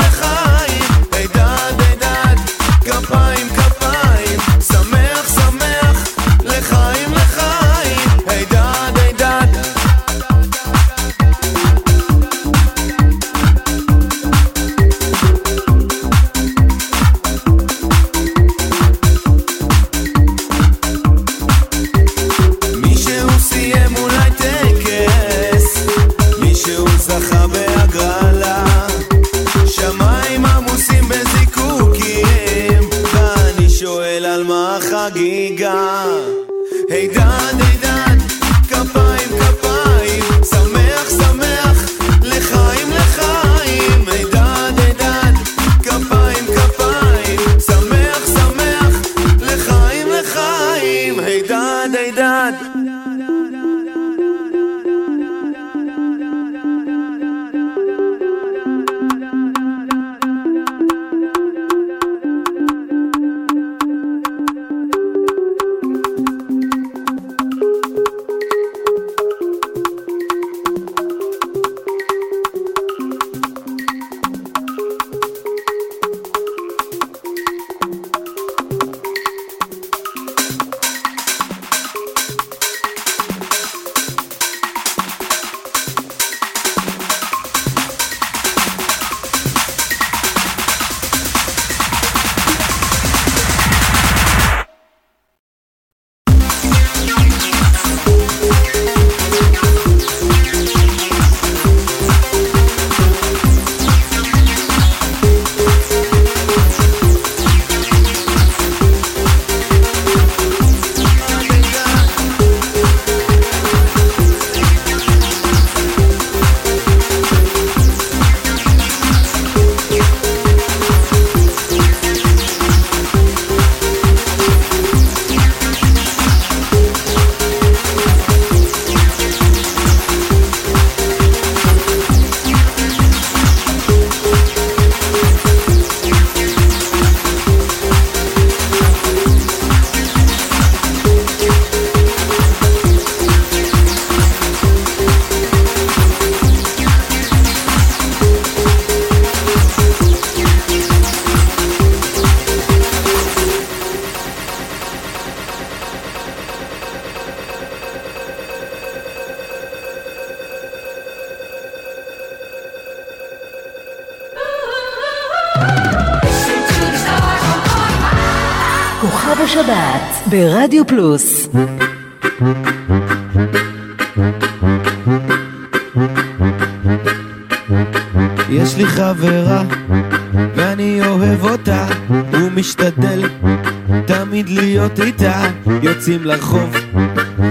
[184.87, 185.47] להיות איתה.
[185.83, 186.77] יוצאים לרחוב,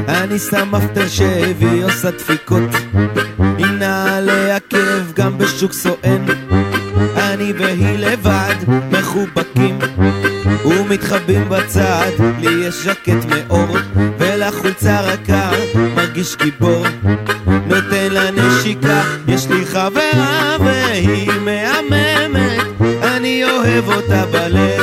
[0.08, 2.70] אני שם מפתר שהביא עושה דפיקות.
[3.40, 6.26] עם נעלי עקב גם בשוק סואן,
[7.18, 8.56] אני והיא לבד,
[8.92, 9.80] מחובקים
[10.66, 12.12] ומתחבאים בצד.
[12.40, 13.78] לי יש ז'קט מאור,
[14.20, 15.52] ולחולצה רכה,
[15.96, 16.86] מרגיש גיבור.
[17.46, 22.66] נותן לה נשיקה, יש לי חברה והיא מהממת,
[23.04, 24.75] אני אוהב אותה בלב,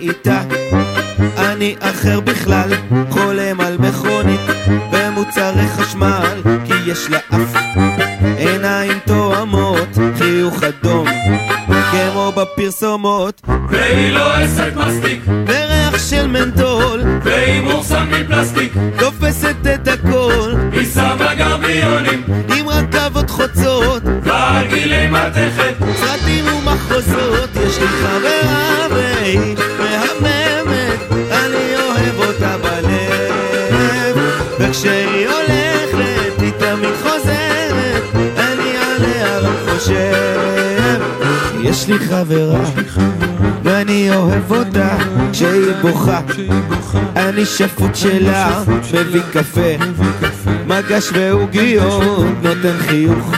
[0.00, 0.42] איתה.
[1.38, 2.70] אני אחר בכלל,
[3.10, 4.40] חולם על מכונית
[4.92, 7.56] ומוצרי חשמל, כי יש לה אף
[8.38, 9.88] עיניים תואמות,
[10.18, 11.06] חיוך אדום
[11.90, 13.42] כמו בפרסומות.
[13.70, 17.00] והיא לא עסק מסטיק וריח של מנטול.
[17.22, 18.72] והימור שם מפלסטיק.
[18.98, 20.54] תופסת את הכל.
[20.72, 22.22] היא שמה גרביונים.
[22.56, 24.02] עם רכבות חוצות.
[24.22, 25.74] ועגילי מתכת.
[25.96, 27.50] סרטים ומחוזות.
[27.66, 29.56] יש לי חברה והיא
[41.70, 42.64] יש לי חברה
[43.62, 44.96] ואני אוהב אותה
[45.32, 46.20] כשהיא בוכה.
[47.16, 48.62] אני שפוט שלה
[48.94, 49.84] מביא קפה
[50.66, 53.32] מגש ועוגיות נותן חיוך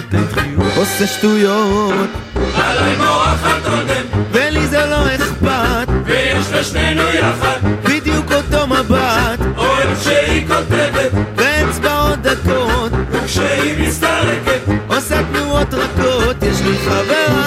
[0.76, 2.08] עושה שטויות.
[2.54, 7.58] עליי מורחת קודם ולי זה לא אכפת ויש לשנינו יחד.
[7.84, 9.40] בדיוק אותו מבט.
[9.56, 12.92] אוהב שהיא כותבת באצבעות דקות.
[13.10, 17.41] וכשהיא מסתרקת עושה תנועות רכות יש לי חברה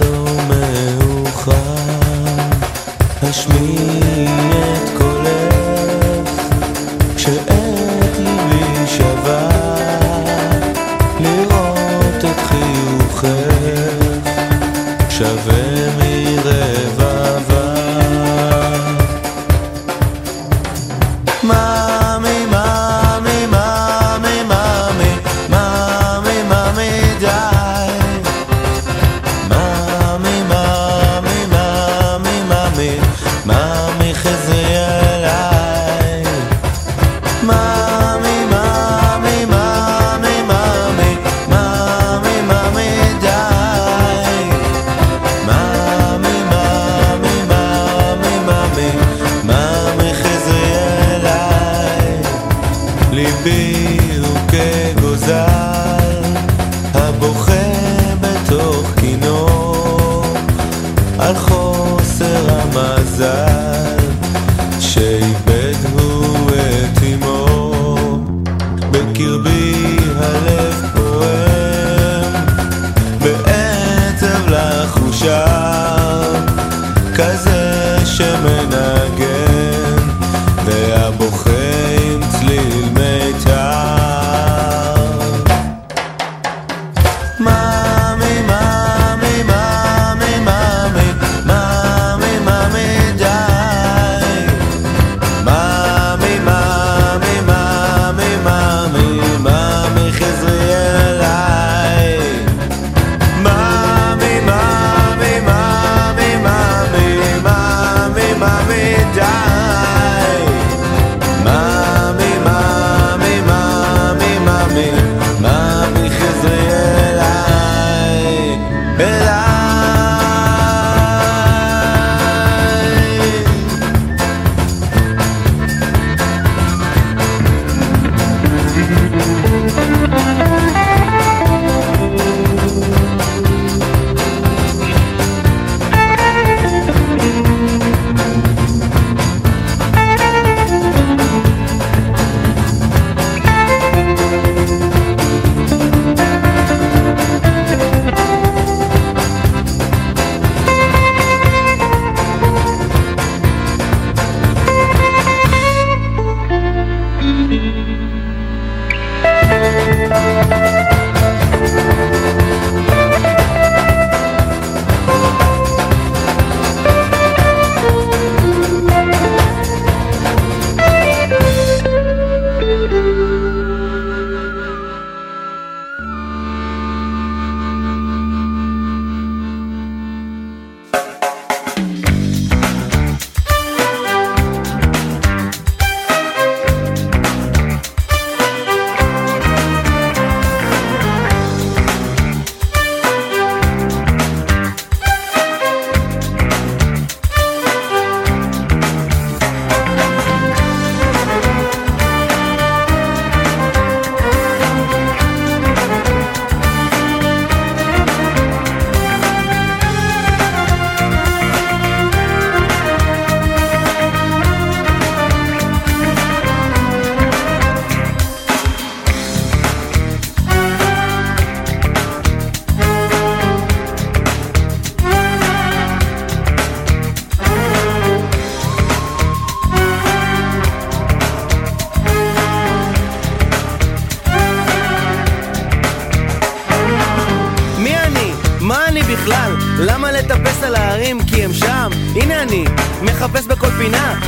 [0.00, 1.52] לא מאוחר.
[3.22, 4.73] השמיעי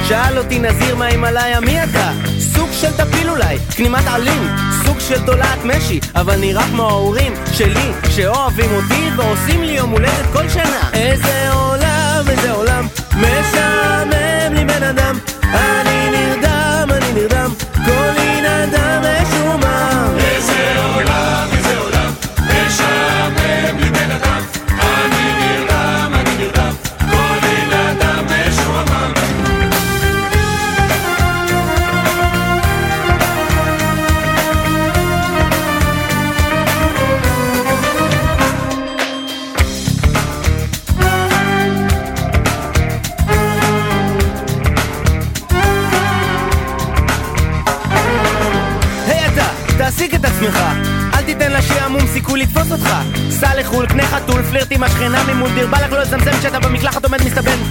[0.08, 2.12] שאל אותי נזיר מה עליי מי אתה?
[2.38, 4.48] סוג של טפיל אולי, כנימת עלים,
[4.84, 10.26] סוג של תולעת משי, אבל נראה כמו ההורים שלי, שאוהבים אותי ועושים לי יום הולדת
[10.32, 10.90] כל שנה.
[10.92, 14.05] איזה עולם, איזה עולם, משעמם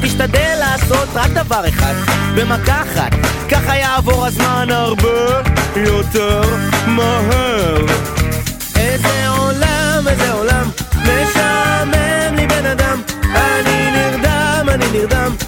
[0.05, 1.93] תשתדל לעשות רק דבר אחד,
[2.35, 3.11] במכה אחת,
[3.51, 5.41] ככה יעבור הזמן הרבה
[5.75, 6.41] יותר
[6.87, 7.85] מהר.
[8.75, 10.69] איזה עולם, איזה עולם,
[11.01, 13.01] משעמם לי בן אדם,
[13.35, 15.44] אני נרדם, אני נרדם.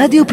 [0.00, 0.26] השבת ברדיו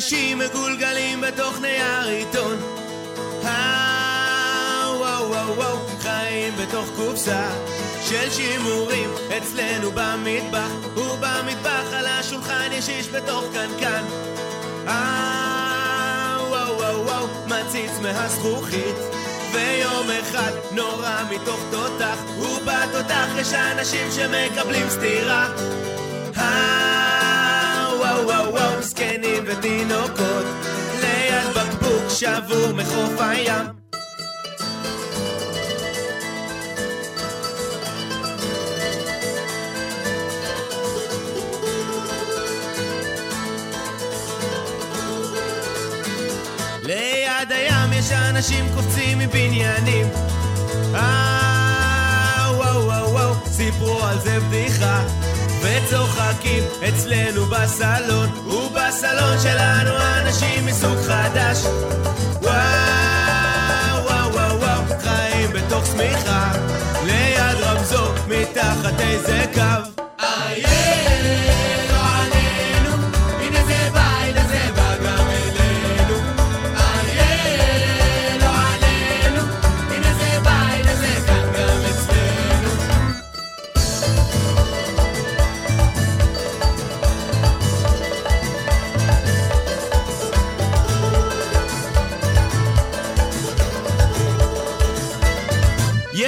[0.00, 2.56] אנשים מגולגלים בתוך נייר עיתון.
[4.98, 5.30] וואו
[6.58, 7.50] בתוך קופסה
[8.08, 9.10] של שימורים
[9.94, 13.44] במטבח, ובמטבח על השולחן יש בתוך.
[19.52, 20.52] ויום אחד
[21.30, 21.60] מתוך
[24.10, 25.79] שמקבלים סטירה.
[28.50, 30.44] וואו, זקנים ותינוקות,
[31.00, 33.66] ליד בקבוק שבור מחוף הים.
[46.82, 50.06] ליד הים יש אנשים קופצים מבניינים.
[50.94, 55.29] אה, וואו וואו וואו, סיפרו על זה בדיחה.
[55.84, 59.90] וצוחקים אצלנו בסלון, ובסלון שלנו
[60.20, 61.58] אנשים מסוג חדש.
[62.42, 66.52] וואו וואו וואו וואו, חיים בתוך שמיכה,
[67.04, 69.99] ליד רמזור, מתחת איזה קו.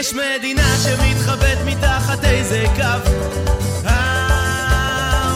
[0.02, 3.10] יש מדינה שמתחבאת מתחת איזה קו.
[3.86, 5.32] אה,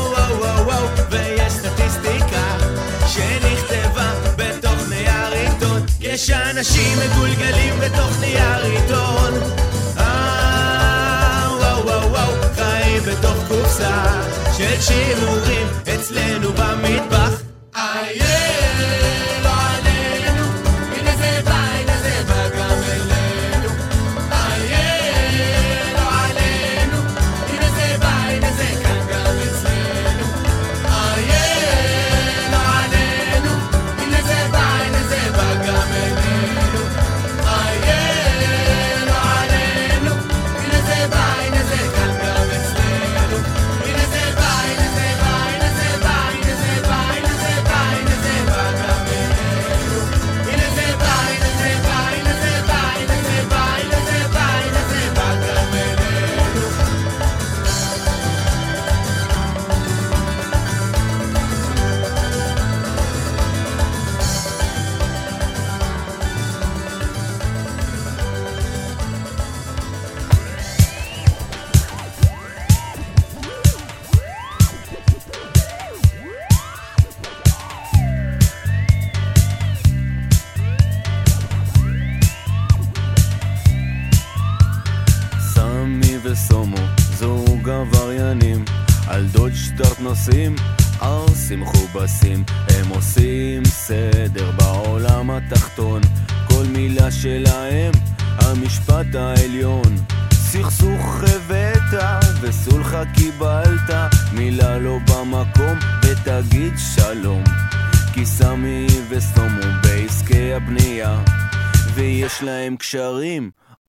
[6.01, 9.32] יש אנשים מגולגלים בתוך נייר עיתון.
[9.98, 10.26] אה,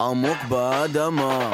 [0.01, 1.51] עמוק באדמה.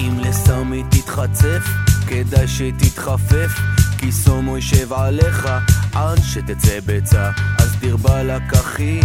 [0.00, 1.64] אם לסמי תתחצף,
[2.08, 3.50] כדאי שתתחפף,
[3.98, 5.48] כי סומו יישב עליך
[5.94, 7.30] עד שתצא ביצה.
[7.58, 9.00] אז דיר בלק אחי,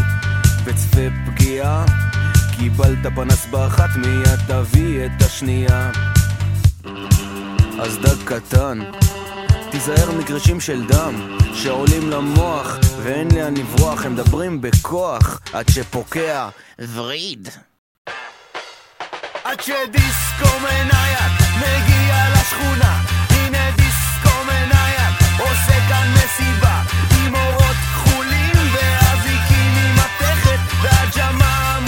[0.66, 2.09] וצפה פגיעה.
[2.60, 5.92] קיבלת פנס באחת מיד תביא את השנייה.
[7.82, 8.80] אז דג קטן
[9.72, 16.50] תיזהר מגרשים של דם שעולים למוח ואין לאן לברוח הם מדברים בכוח עד שפוקע.
[16.94, 17.50] וריד.
[19.44, 26.82] עד שדיסקו מנייד מגיע לשכונה הנה דיסקו מנייד עושה כאן מסיבה
[27.18, 31.79] עם אורות כחולים ואזיקים עם מתכת והג'מאל.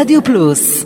[0.00, 0.79] Radio Plus.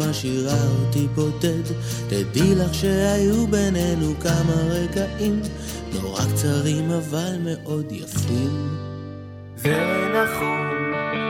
[0.00, 1.62] משאירה אותי בודד.
[2.08, 5.40] תדעי לך שהיו בינינו כמה רגעים
[5.94, 8.68] נורא קצרים אבל מאוד יפים.
[9.56, 10.66] זה נכון,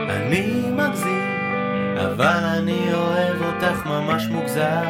[0.09, 1.31] אני מגזים
[1.95, 4.81] אבל אני אוהב אותך ממש מוגזר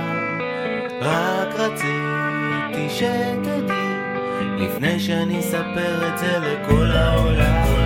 [1.01, 3.91] רק רציתי שתדעי
[4.57, 7.80] לפני שאני אספר את זה לכל העולם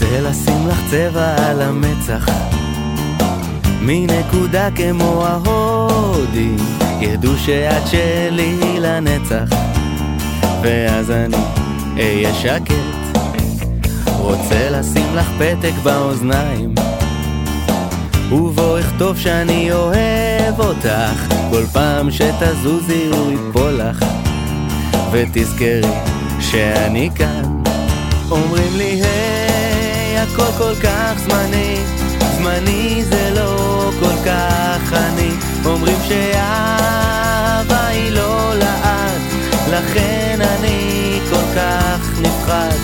[0.00, 2.26] רוצה לשים לך צבע על המצח.
[3.80, 6.56] מנקודה כמו ההודים
[7.00, 9.56] ידעו שאת שלי לנצח.
[10.62, 11.36] ואז אני
[11.96, 13.18] אהיה שקט
[14.18, 16.74] רוצה לשים לך פתק באוזניים.
[18.32, 24.04] ובו אכתוב שאני אוהב אותך כל פעם שתזוזי הוא ייפול לך.
[25.12, 25.80] ותזכרי
[26.40, 27.62] שאני כאן.
[28.30, 29.27] אומרים לי היי
[30.32, 31.76] הכל כל כך זמני.
[32.36, 35.30] זמני זה לא כל כך אני.
[35.64, 39.22] אומרים שאהבה היא לא לאט
[39.70, 42.76] לכן אני כל כך נפחד.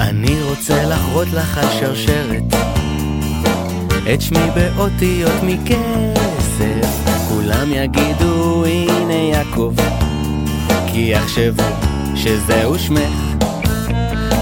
[0.00, 2.42] אני רוצה לחרות לך על שרשרת.
[4.14, 7.10] את שמי באותיות מכסף.
[7.28, 8.64] כולם יגידו
[9.10, 9.74] הנה יעקב
[10.86, 11.62] כי יחשבו
[12.14, 13.46] שזהו שמך.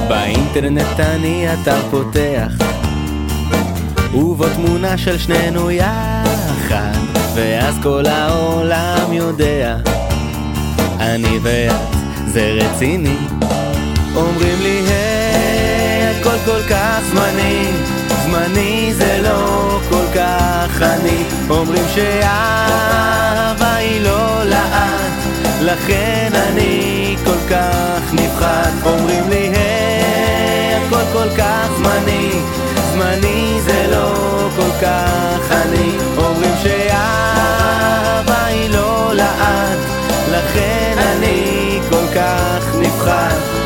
[0.09, 2.53] באינטרנט אני אתר פותח
[4.15, 6.99] ובו תמונה של שנינו יחד
[7.35, 9.77] ואז כל העולם יודע.
[11.01, 11.77] אני ואת
[12.27, 13.17] זה רציני.
[14.15, 17.98] אומרים לי היי הכל כל כך זמני
[18.31, 21.25] זמני זה לא כל כך אני.
[21.51, 25.13] אומרים שאהבה היא לא לאט
[25.61, 28.71] לכן אני כל כך נפחד.
[28.85, 32.31] אומרים לי היי הכל כל כך זמני
[32.93, 34.15] זמני זה לא
[34.57, 35.91] כל כך אני.
[36.17, 39.79] אומרים שאהבה היא לא לאט
[40.31, 43.58] לכן אני כל כך נפחד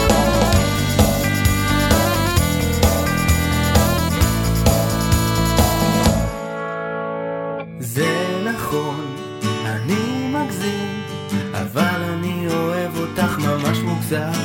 [14.13, 14.41] מוגזם.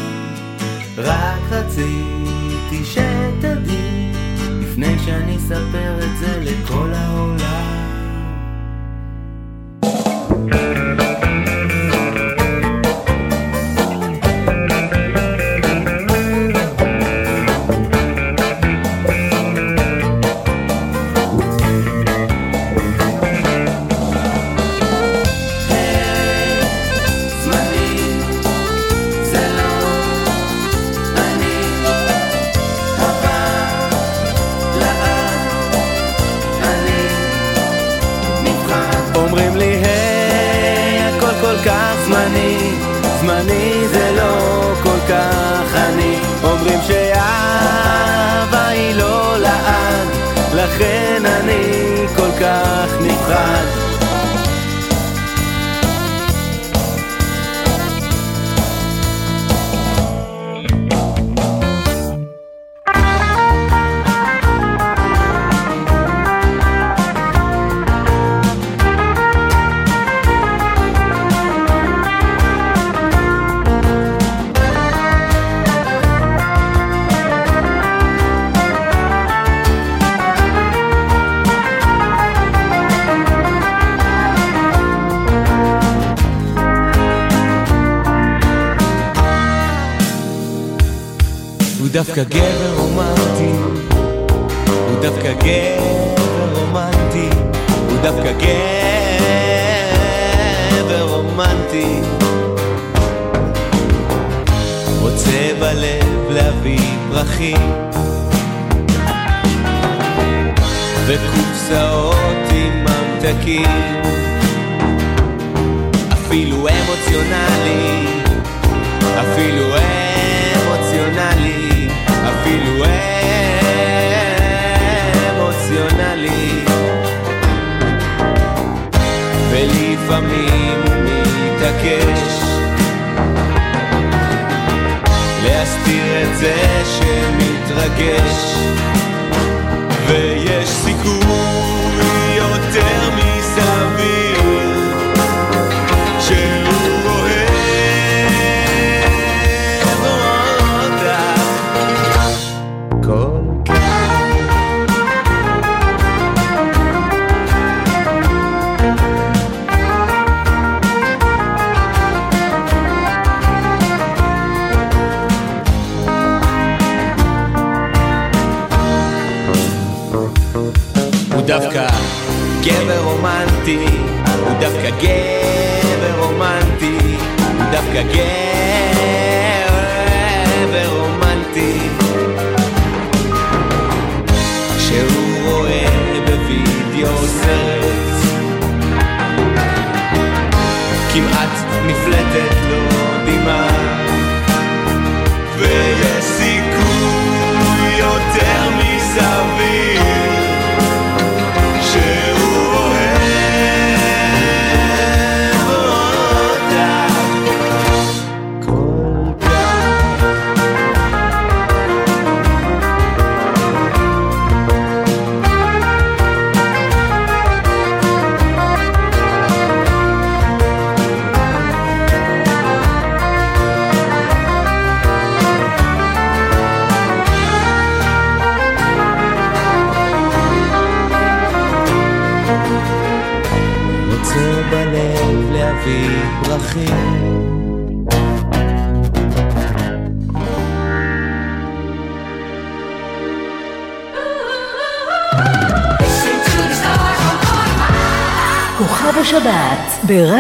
[0.98, 4.12] רק רציתי שתדעי,
[4.62, 7.68] לפני שאני אספר את זה לכל העולם.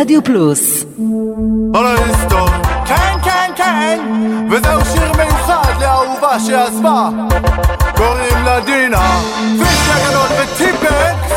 [0.07, 0.85] השבת ברדיו פלוס
[1.75, 2.47] על ההיסטור,
[2.85, 3.99] כן כן כן,
[4.51, 7.09] וזהו שיר מיוחד לאהובה שעזבה
[7.97, 9.19] קוראים לה דינה,
[9.59, 11.34] פיש הגדול וטיפקס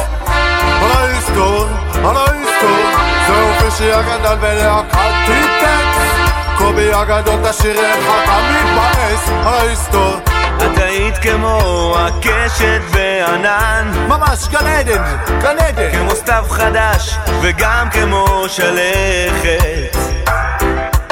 [0.82, 1.64] על ההיסטור,
[1.94, 2.78] על ההיסטור,
[3.26, 11.19] זהו פישי הגדול ולהקת טיפקס קובי הגדול תשאיר לך תמיד מתבאס על ההיסטור את היית
[11.19, 13.91] כמו הקשת בענן.
[14.09, 15.03] ממש גן עדן,
[15.43, 15.93] גן עדן.
[15.93, 19.97] כמו סתיו חדש וגם כמו שלכת.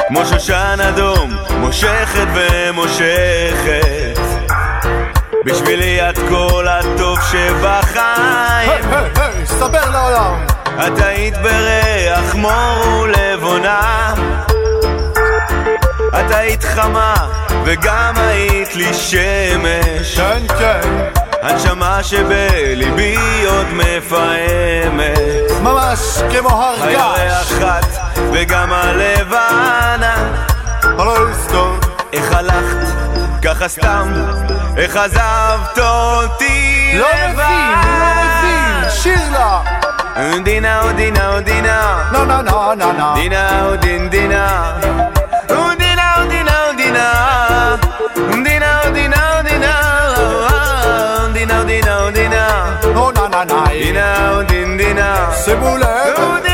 [0.07, 4.19] כמו שושן אדום מושכת ומושכת.
[5.45, 8.81] בשבילי את כל הטוב שבחיים.
[8.91, 10.45] היי, היי, ספר לעולם.
[10.87, 14.13] את היית בריח מור ולבונה
[16.13, 17.13] היית חמה,
[17.65, 20.17] וגם היית לי שמש.
[20.17, 21.09] כן, כן.
[21.41, 23.17] הנשמה שבליבי
[23.47, 25.51] עוד מפעמת.
[25.61, 25.99] ממש
[26.31, 27.51] כמו הרגש.
[27.51, 27.79] הירח
[28.31, 30.15] וגם הלבנה.
[30.83, 31.75] הלא יסתור.
[32.13, 33.09] איך הלכת?
[33.41, 34.13] ככה סתם,
[34.77, 37.37] איך עזבת אותי לא מבין,
[37.99, 39.61] לא מבין, שיר לה!
[40.43, 44.73] דינה דינה דינה נה נה נה נה נה דינה דין דינה
[53.71, 55.31] Dina, din, dina.
[55.45, 56.48] C'est.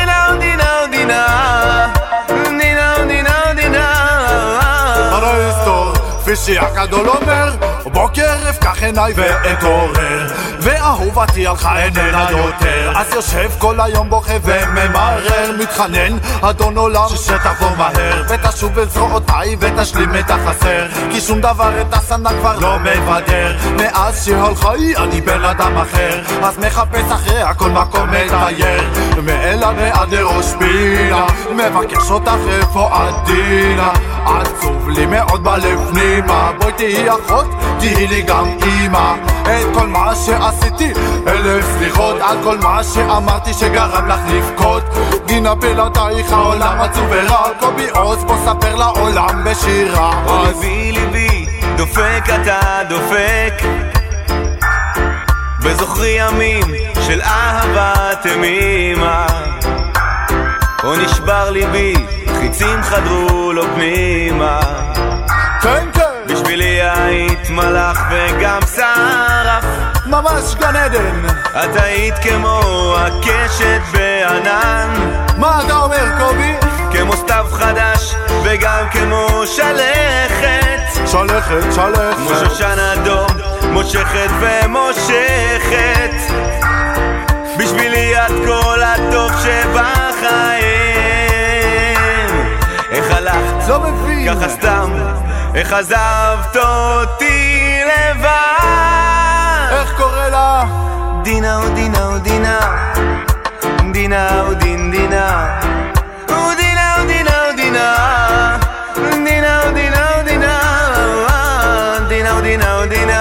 [6.35, 10.27] כפי שהגדול אומר, בוקר אפקח עיניי ואתעורר
[10.59, 12.91] ואהובתי הלכה איננה יותר.
[12.95, 20.15] אז יושב כל היום בוכה וממרר מתחנן, אדון עולם שתבוא מהר ותשוב אל זרועותיי ותשלים
[20.15, 23.57] את החסר כי שום דבר את הסנה כבר לא מבדר.
[23.77, 28.83] מאז שהלכה היא אני בן אדם אחר אז מחפש אחרי הכל מקום מצייר
[29.23, 31.25] מאלעד ועד לראש פינה
[31.55, 33.93] מבקש אותך איפה עדינה
[34.25, 35.91] עצוב לי מאוד בלב
[36.59, 37.45] בואי תהיי אחות,
[37.79, 39.13] תהיי לי גם אימא.
[39.43, 40.91] את כל מה שעשיתי,
[41.27, 44.83] אלף סליחות על כל מה שאמרתי שגרם לך לבכות.
[45.25, 50.23] גינה בלעדייך העולם עצוב ורע קובי עוז בוא ספר לעולם בשירה.
[50.27, 51.45] אז ליבי ליבי
[51.77, 53.53] דופק אתה דופק.
[55.59, 56.63] בזוכרי ימים
[57.07, 59.27] של אהבה תמימה.
[60.83, 61.95] או נשבר ליבי,
[62.39, 64.59] חיצים חדרו לו פנימה.
[65.61, 66.04] כן כן
[66.55, 69.65] בשבילי היית מלאך וגם שרף.
[70.05, 71.25] ממש גן עדן.
[71.51, 72.61] את היית כמו
[72.97, 74.93] הקשת בענן.
[75.37, 76.53] מה אתה אומר קובי?
[76.91, 81.07] כמו סתיו חדש וגם כמו שלכת.
[81.07, 82.15] שלכת, שלכת.
[82.17, 83.27] כמו שושן אדום
[83.71, 86.13] מושכת ומושכת.
[87.57, 90.65] בשבילי את כל הטוב שבחיים.
[92.91, 93.67] איך הלכת?
[93.67, 94.35] לא מבין.
[94.35, 94.91] ככה סתם
[95.55, 98.27] איך עזבת אותי לבד?
[99.71, 100.63] איך קורא לה?
[101.23, 102.59] דינה או דינה או דינה
[103.91, 105.59] דינה או דין דינה
[106.29, 107.95] או דינה או דינה או דינה
[109.07, 109.71] דינה או
[112.07, 113.15] דינה או דינה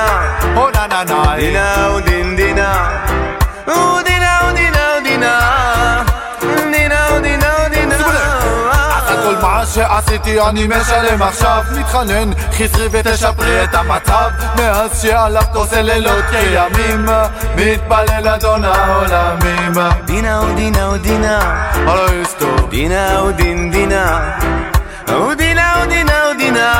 [1.37, 2.01] דינה או
[2.37, 2.89] דינה
[3.69, 4.03] או
[9.95, 17.07] מה שעשיתי אני משלם עכשיו מתחנן חזרי ותשפרי את המצב מאז שהלכת עושה לילות כימים
[17.57, 19.73] מתפלל אדון העולמים
[20.05, 21.39] דינה או דינה או דינה
[21.75, 24.39] הלו יסתור דינה או דין דינה
[25.09, 26.73] או דינה או דינה או דינה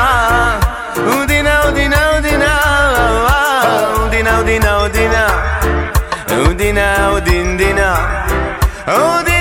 [0.97, 2.59] או דינה או דינה או דינה
[3.97, 5.27] או דינה או דינה או דינה
[6.37, 7.95] או דינה או דין דינה
[8.87, 9.34] או דינה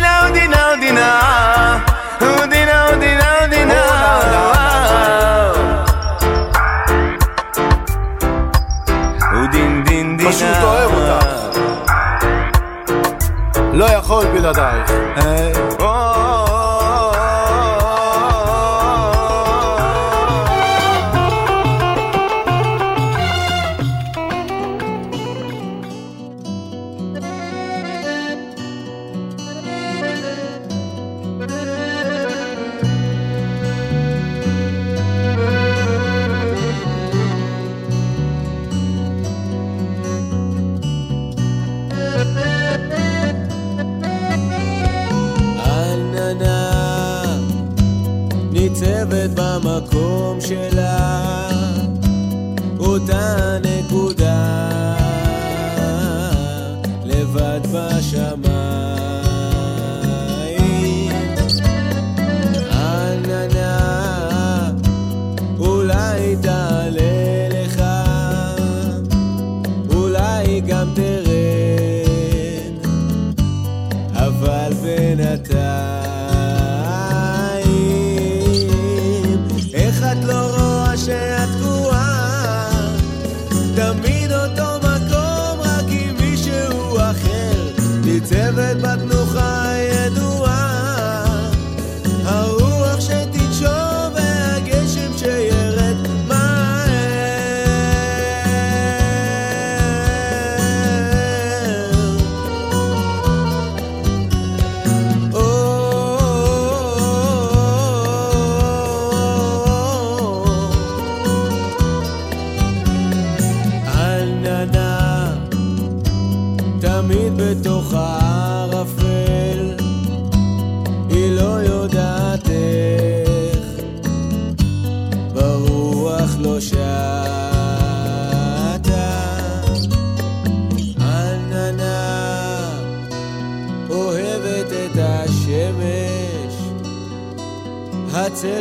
[10.34, 11.58] פשוט אוהב אותך.
[13.72, 14.90] לא יכול בלעדייך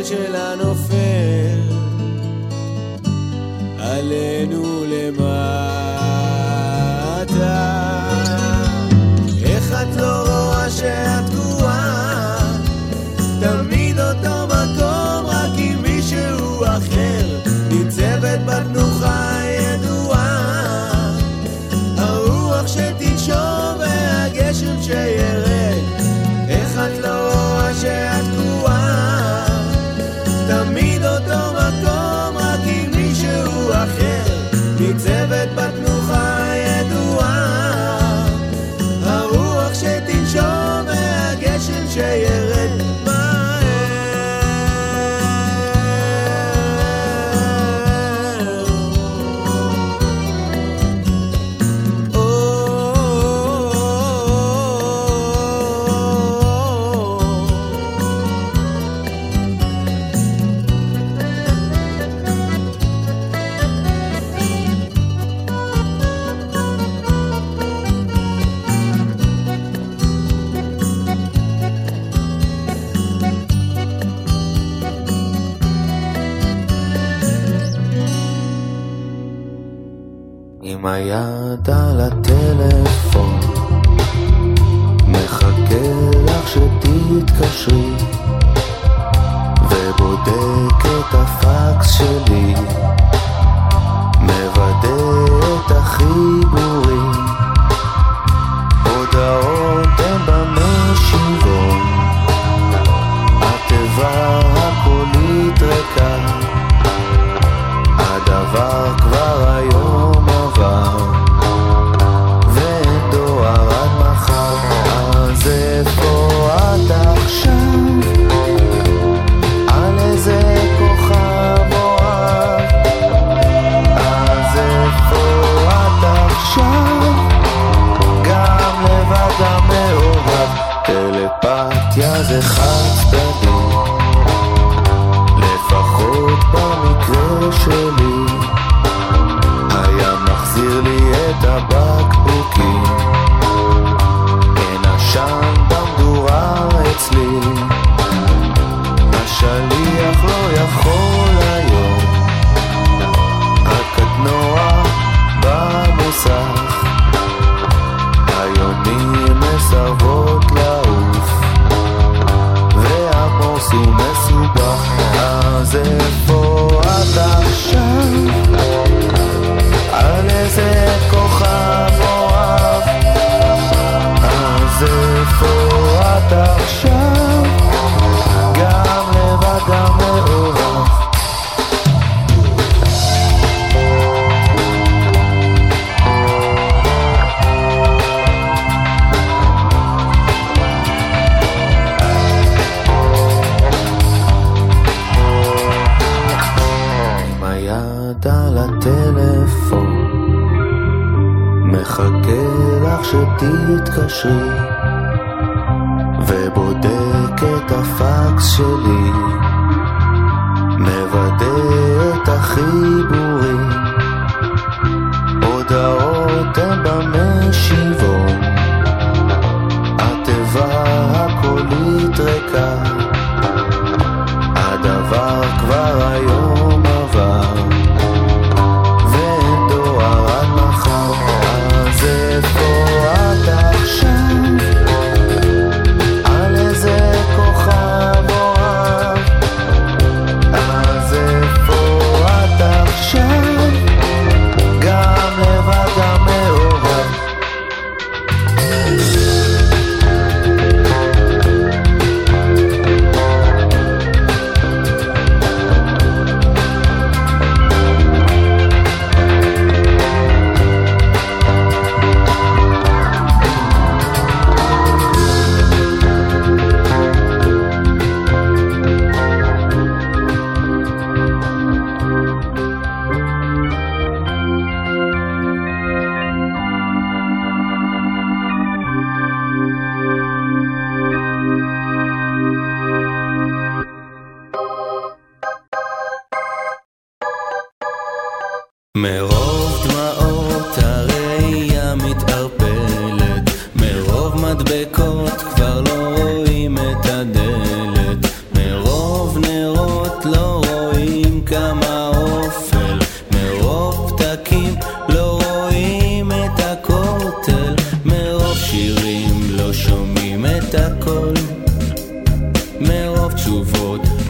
[0.04, 0.36] הצל
[81.54, 81.70] היד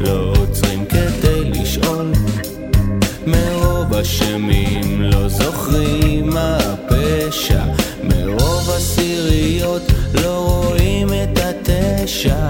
[0.03, 2.11] לא עוצרים כדי לשאול.
[3.27, 7.63] מרוב אשמים לא זוכרים מה הפשע.
[8.03, 9.81] מרוב עשיריות
[10.21, 12.43] לא רואים את התשע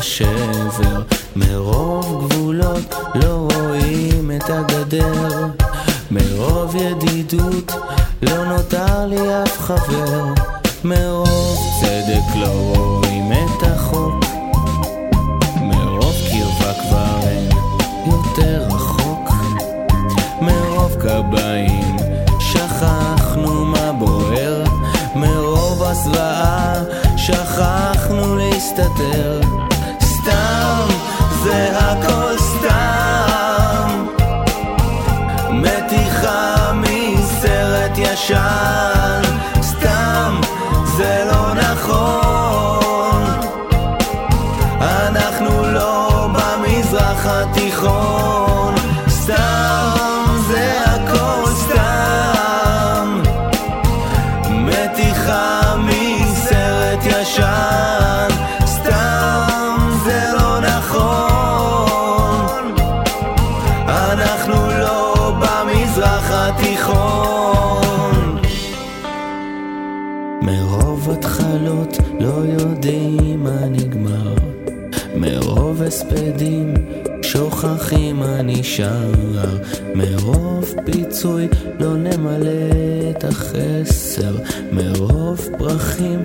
[0.00, 1.02] השבר.
[1.36, 5.46] מרוב גבולות לא רואים את הגדר.
[6.10, 7.72] מרוב ידידות
[8.22, 10.24] לא נותר לי אף חבר.
[10.84, 11.29] מרוב
[77.90, 79.12] שוכחים מה נשאר
[79.94, 81.48] מרוב פיצוי
[81.80, 82.70] לא נמלא
[83.10, 84.36] את החסר.
[84.72, 86.24] מרוב פרחים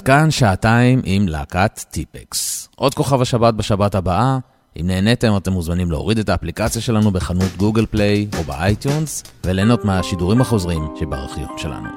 [0.00, 2.68] ועד כאן שעתיים עם להקת טיפקס.
[2.76, 4.38] עוד כוכב השבת בשבת הבאה.
[4.80, 9.84] אם נהניתם, אתם מוזמנים להוריד את האפליקציה שלנו בחנות Google Play או ב iTunes, וליהנות
[9.84, 11.88] מהשידורים החוזרים שבארכיון שלנו.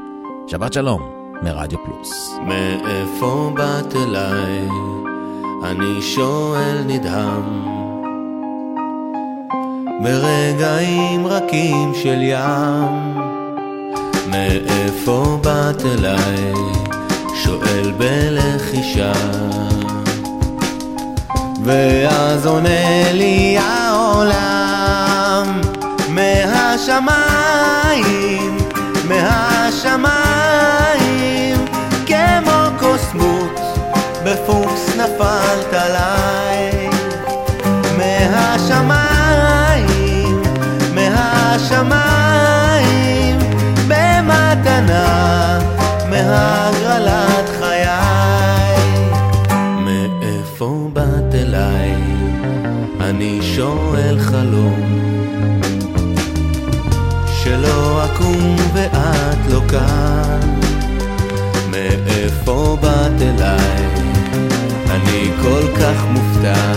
[0.47, 1.01] שבת שלום,
[1.43, 2.33] מרדיו פלוס.
[2.47, 4.67] מאיפה באת אליי?
[5.63, 7.63] אני שואל נדהם.
[10.03, 13.17] ברגעים רכים של ים.
[14.31, 16.53] מאיפה באת אליי?
[17.43, 19.11] שואל בלחישה.
[21.65, 25.61] ואז עונה לי העולם
[26.09, 27.07] מהשמיים,
[29.07, 30.05] מהשמיים,
[32.05, 33.59] כמו קוסמות,
[34.25, 36.22] בפוקס נפלת עליי.
[53.63, 55.01] אני שואל חלום
[57.43, 60.39] שלא אקום ואת לא כאן.
[61.71, 63.83] מאיפה באת אליי?
[65.79, 66.73] כך מופתע.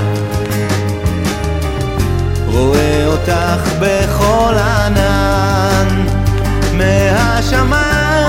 [2.46, 6.06] רואה אותך בכל ענן.
[6.72, 8.20] מהשמיים,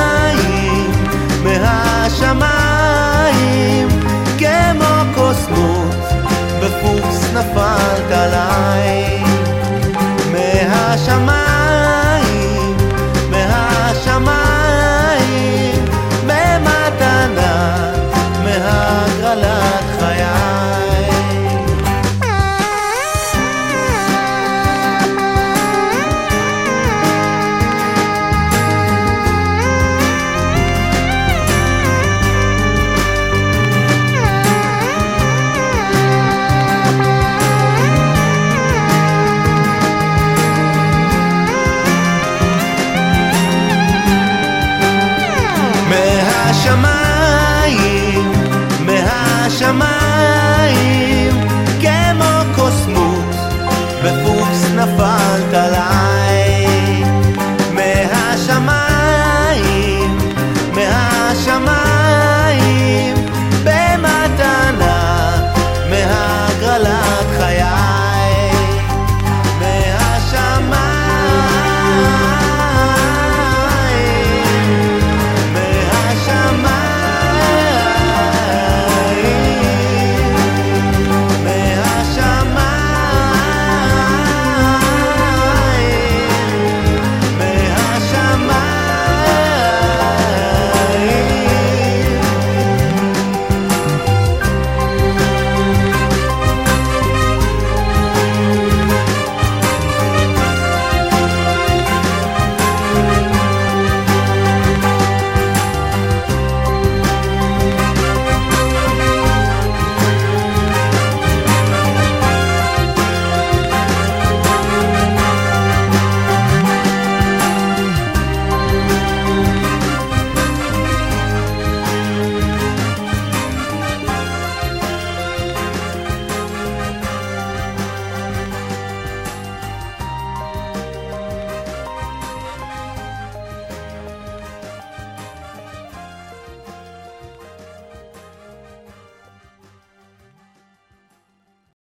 [1.43, 2.67] מהשמיים
[4.37, 6.16] כמו קוסמות
[6.77, 9.23] בפוקס נפלת עליי.
[10.31, 11.46] מהשמיים,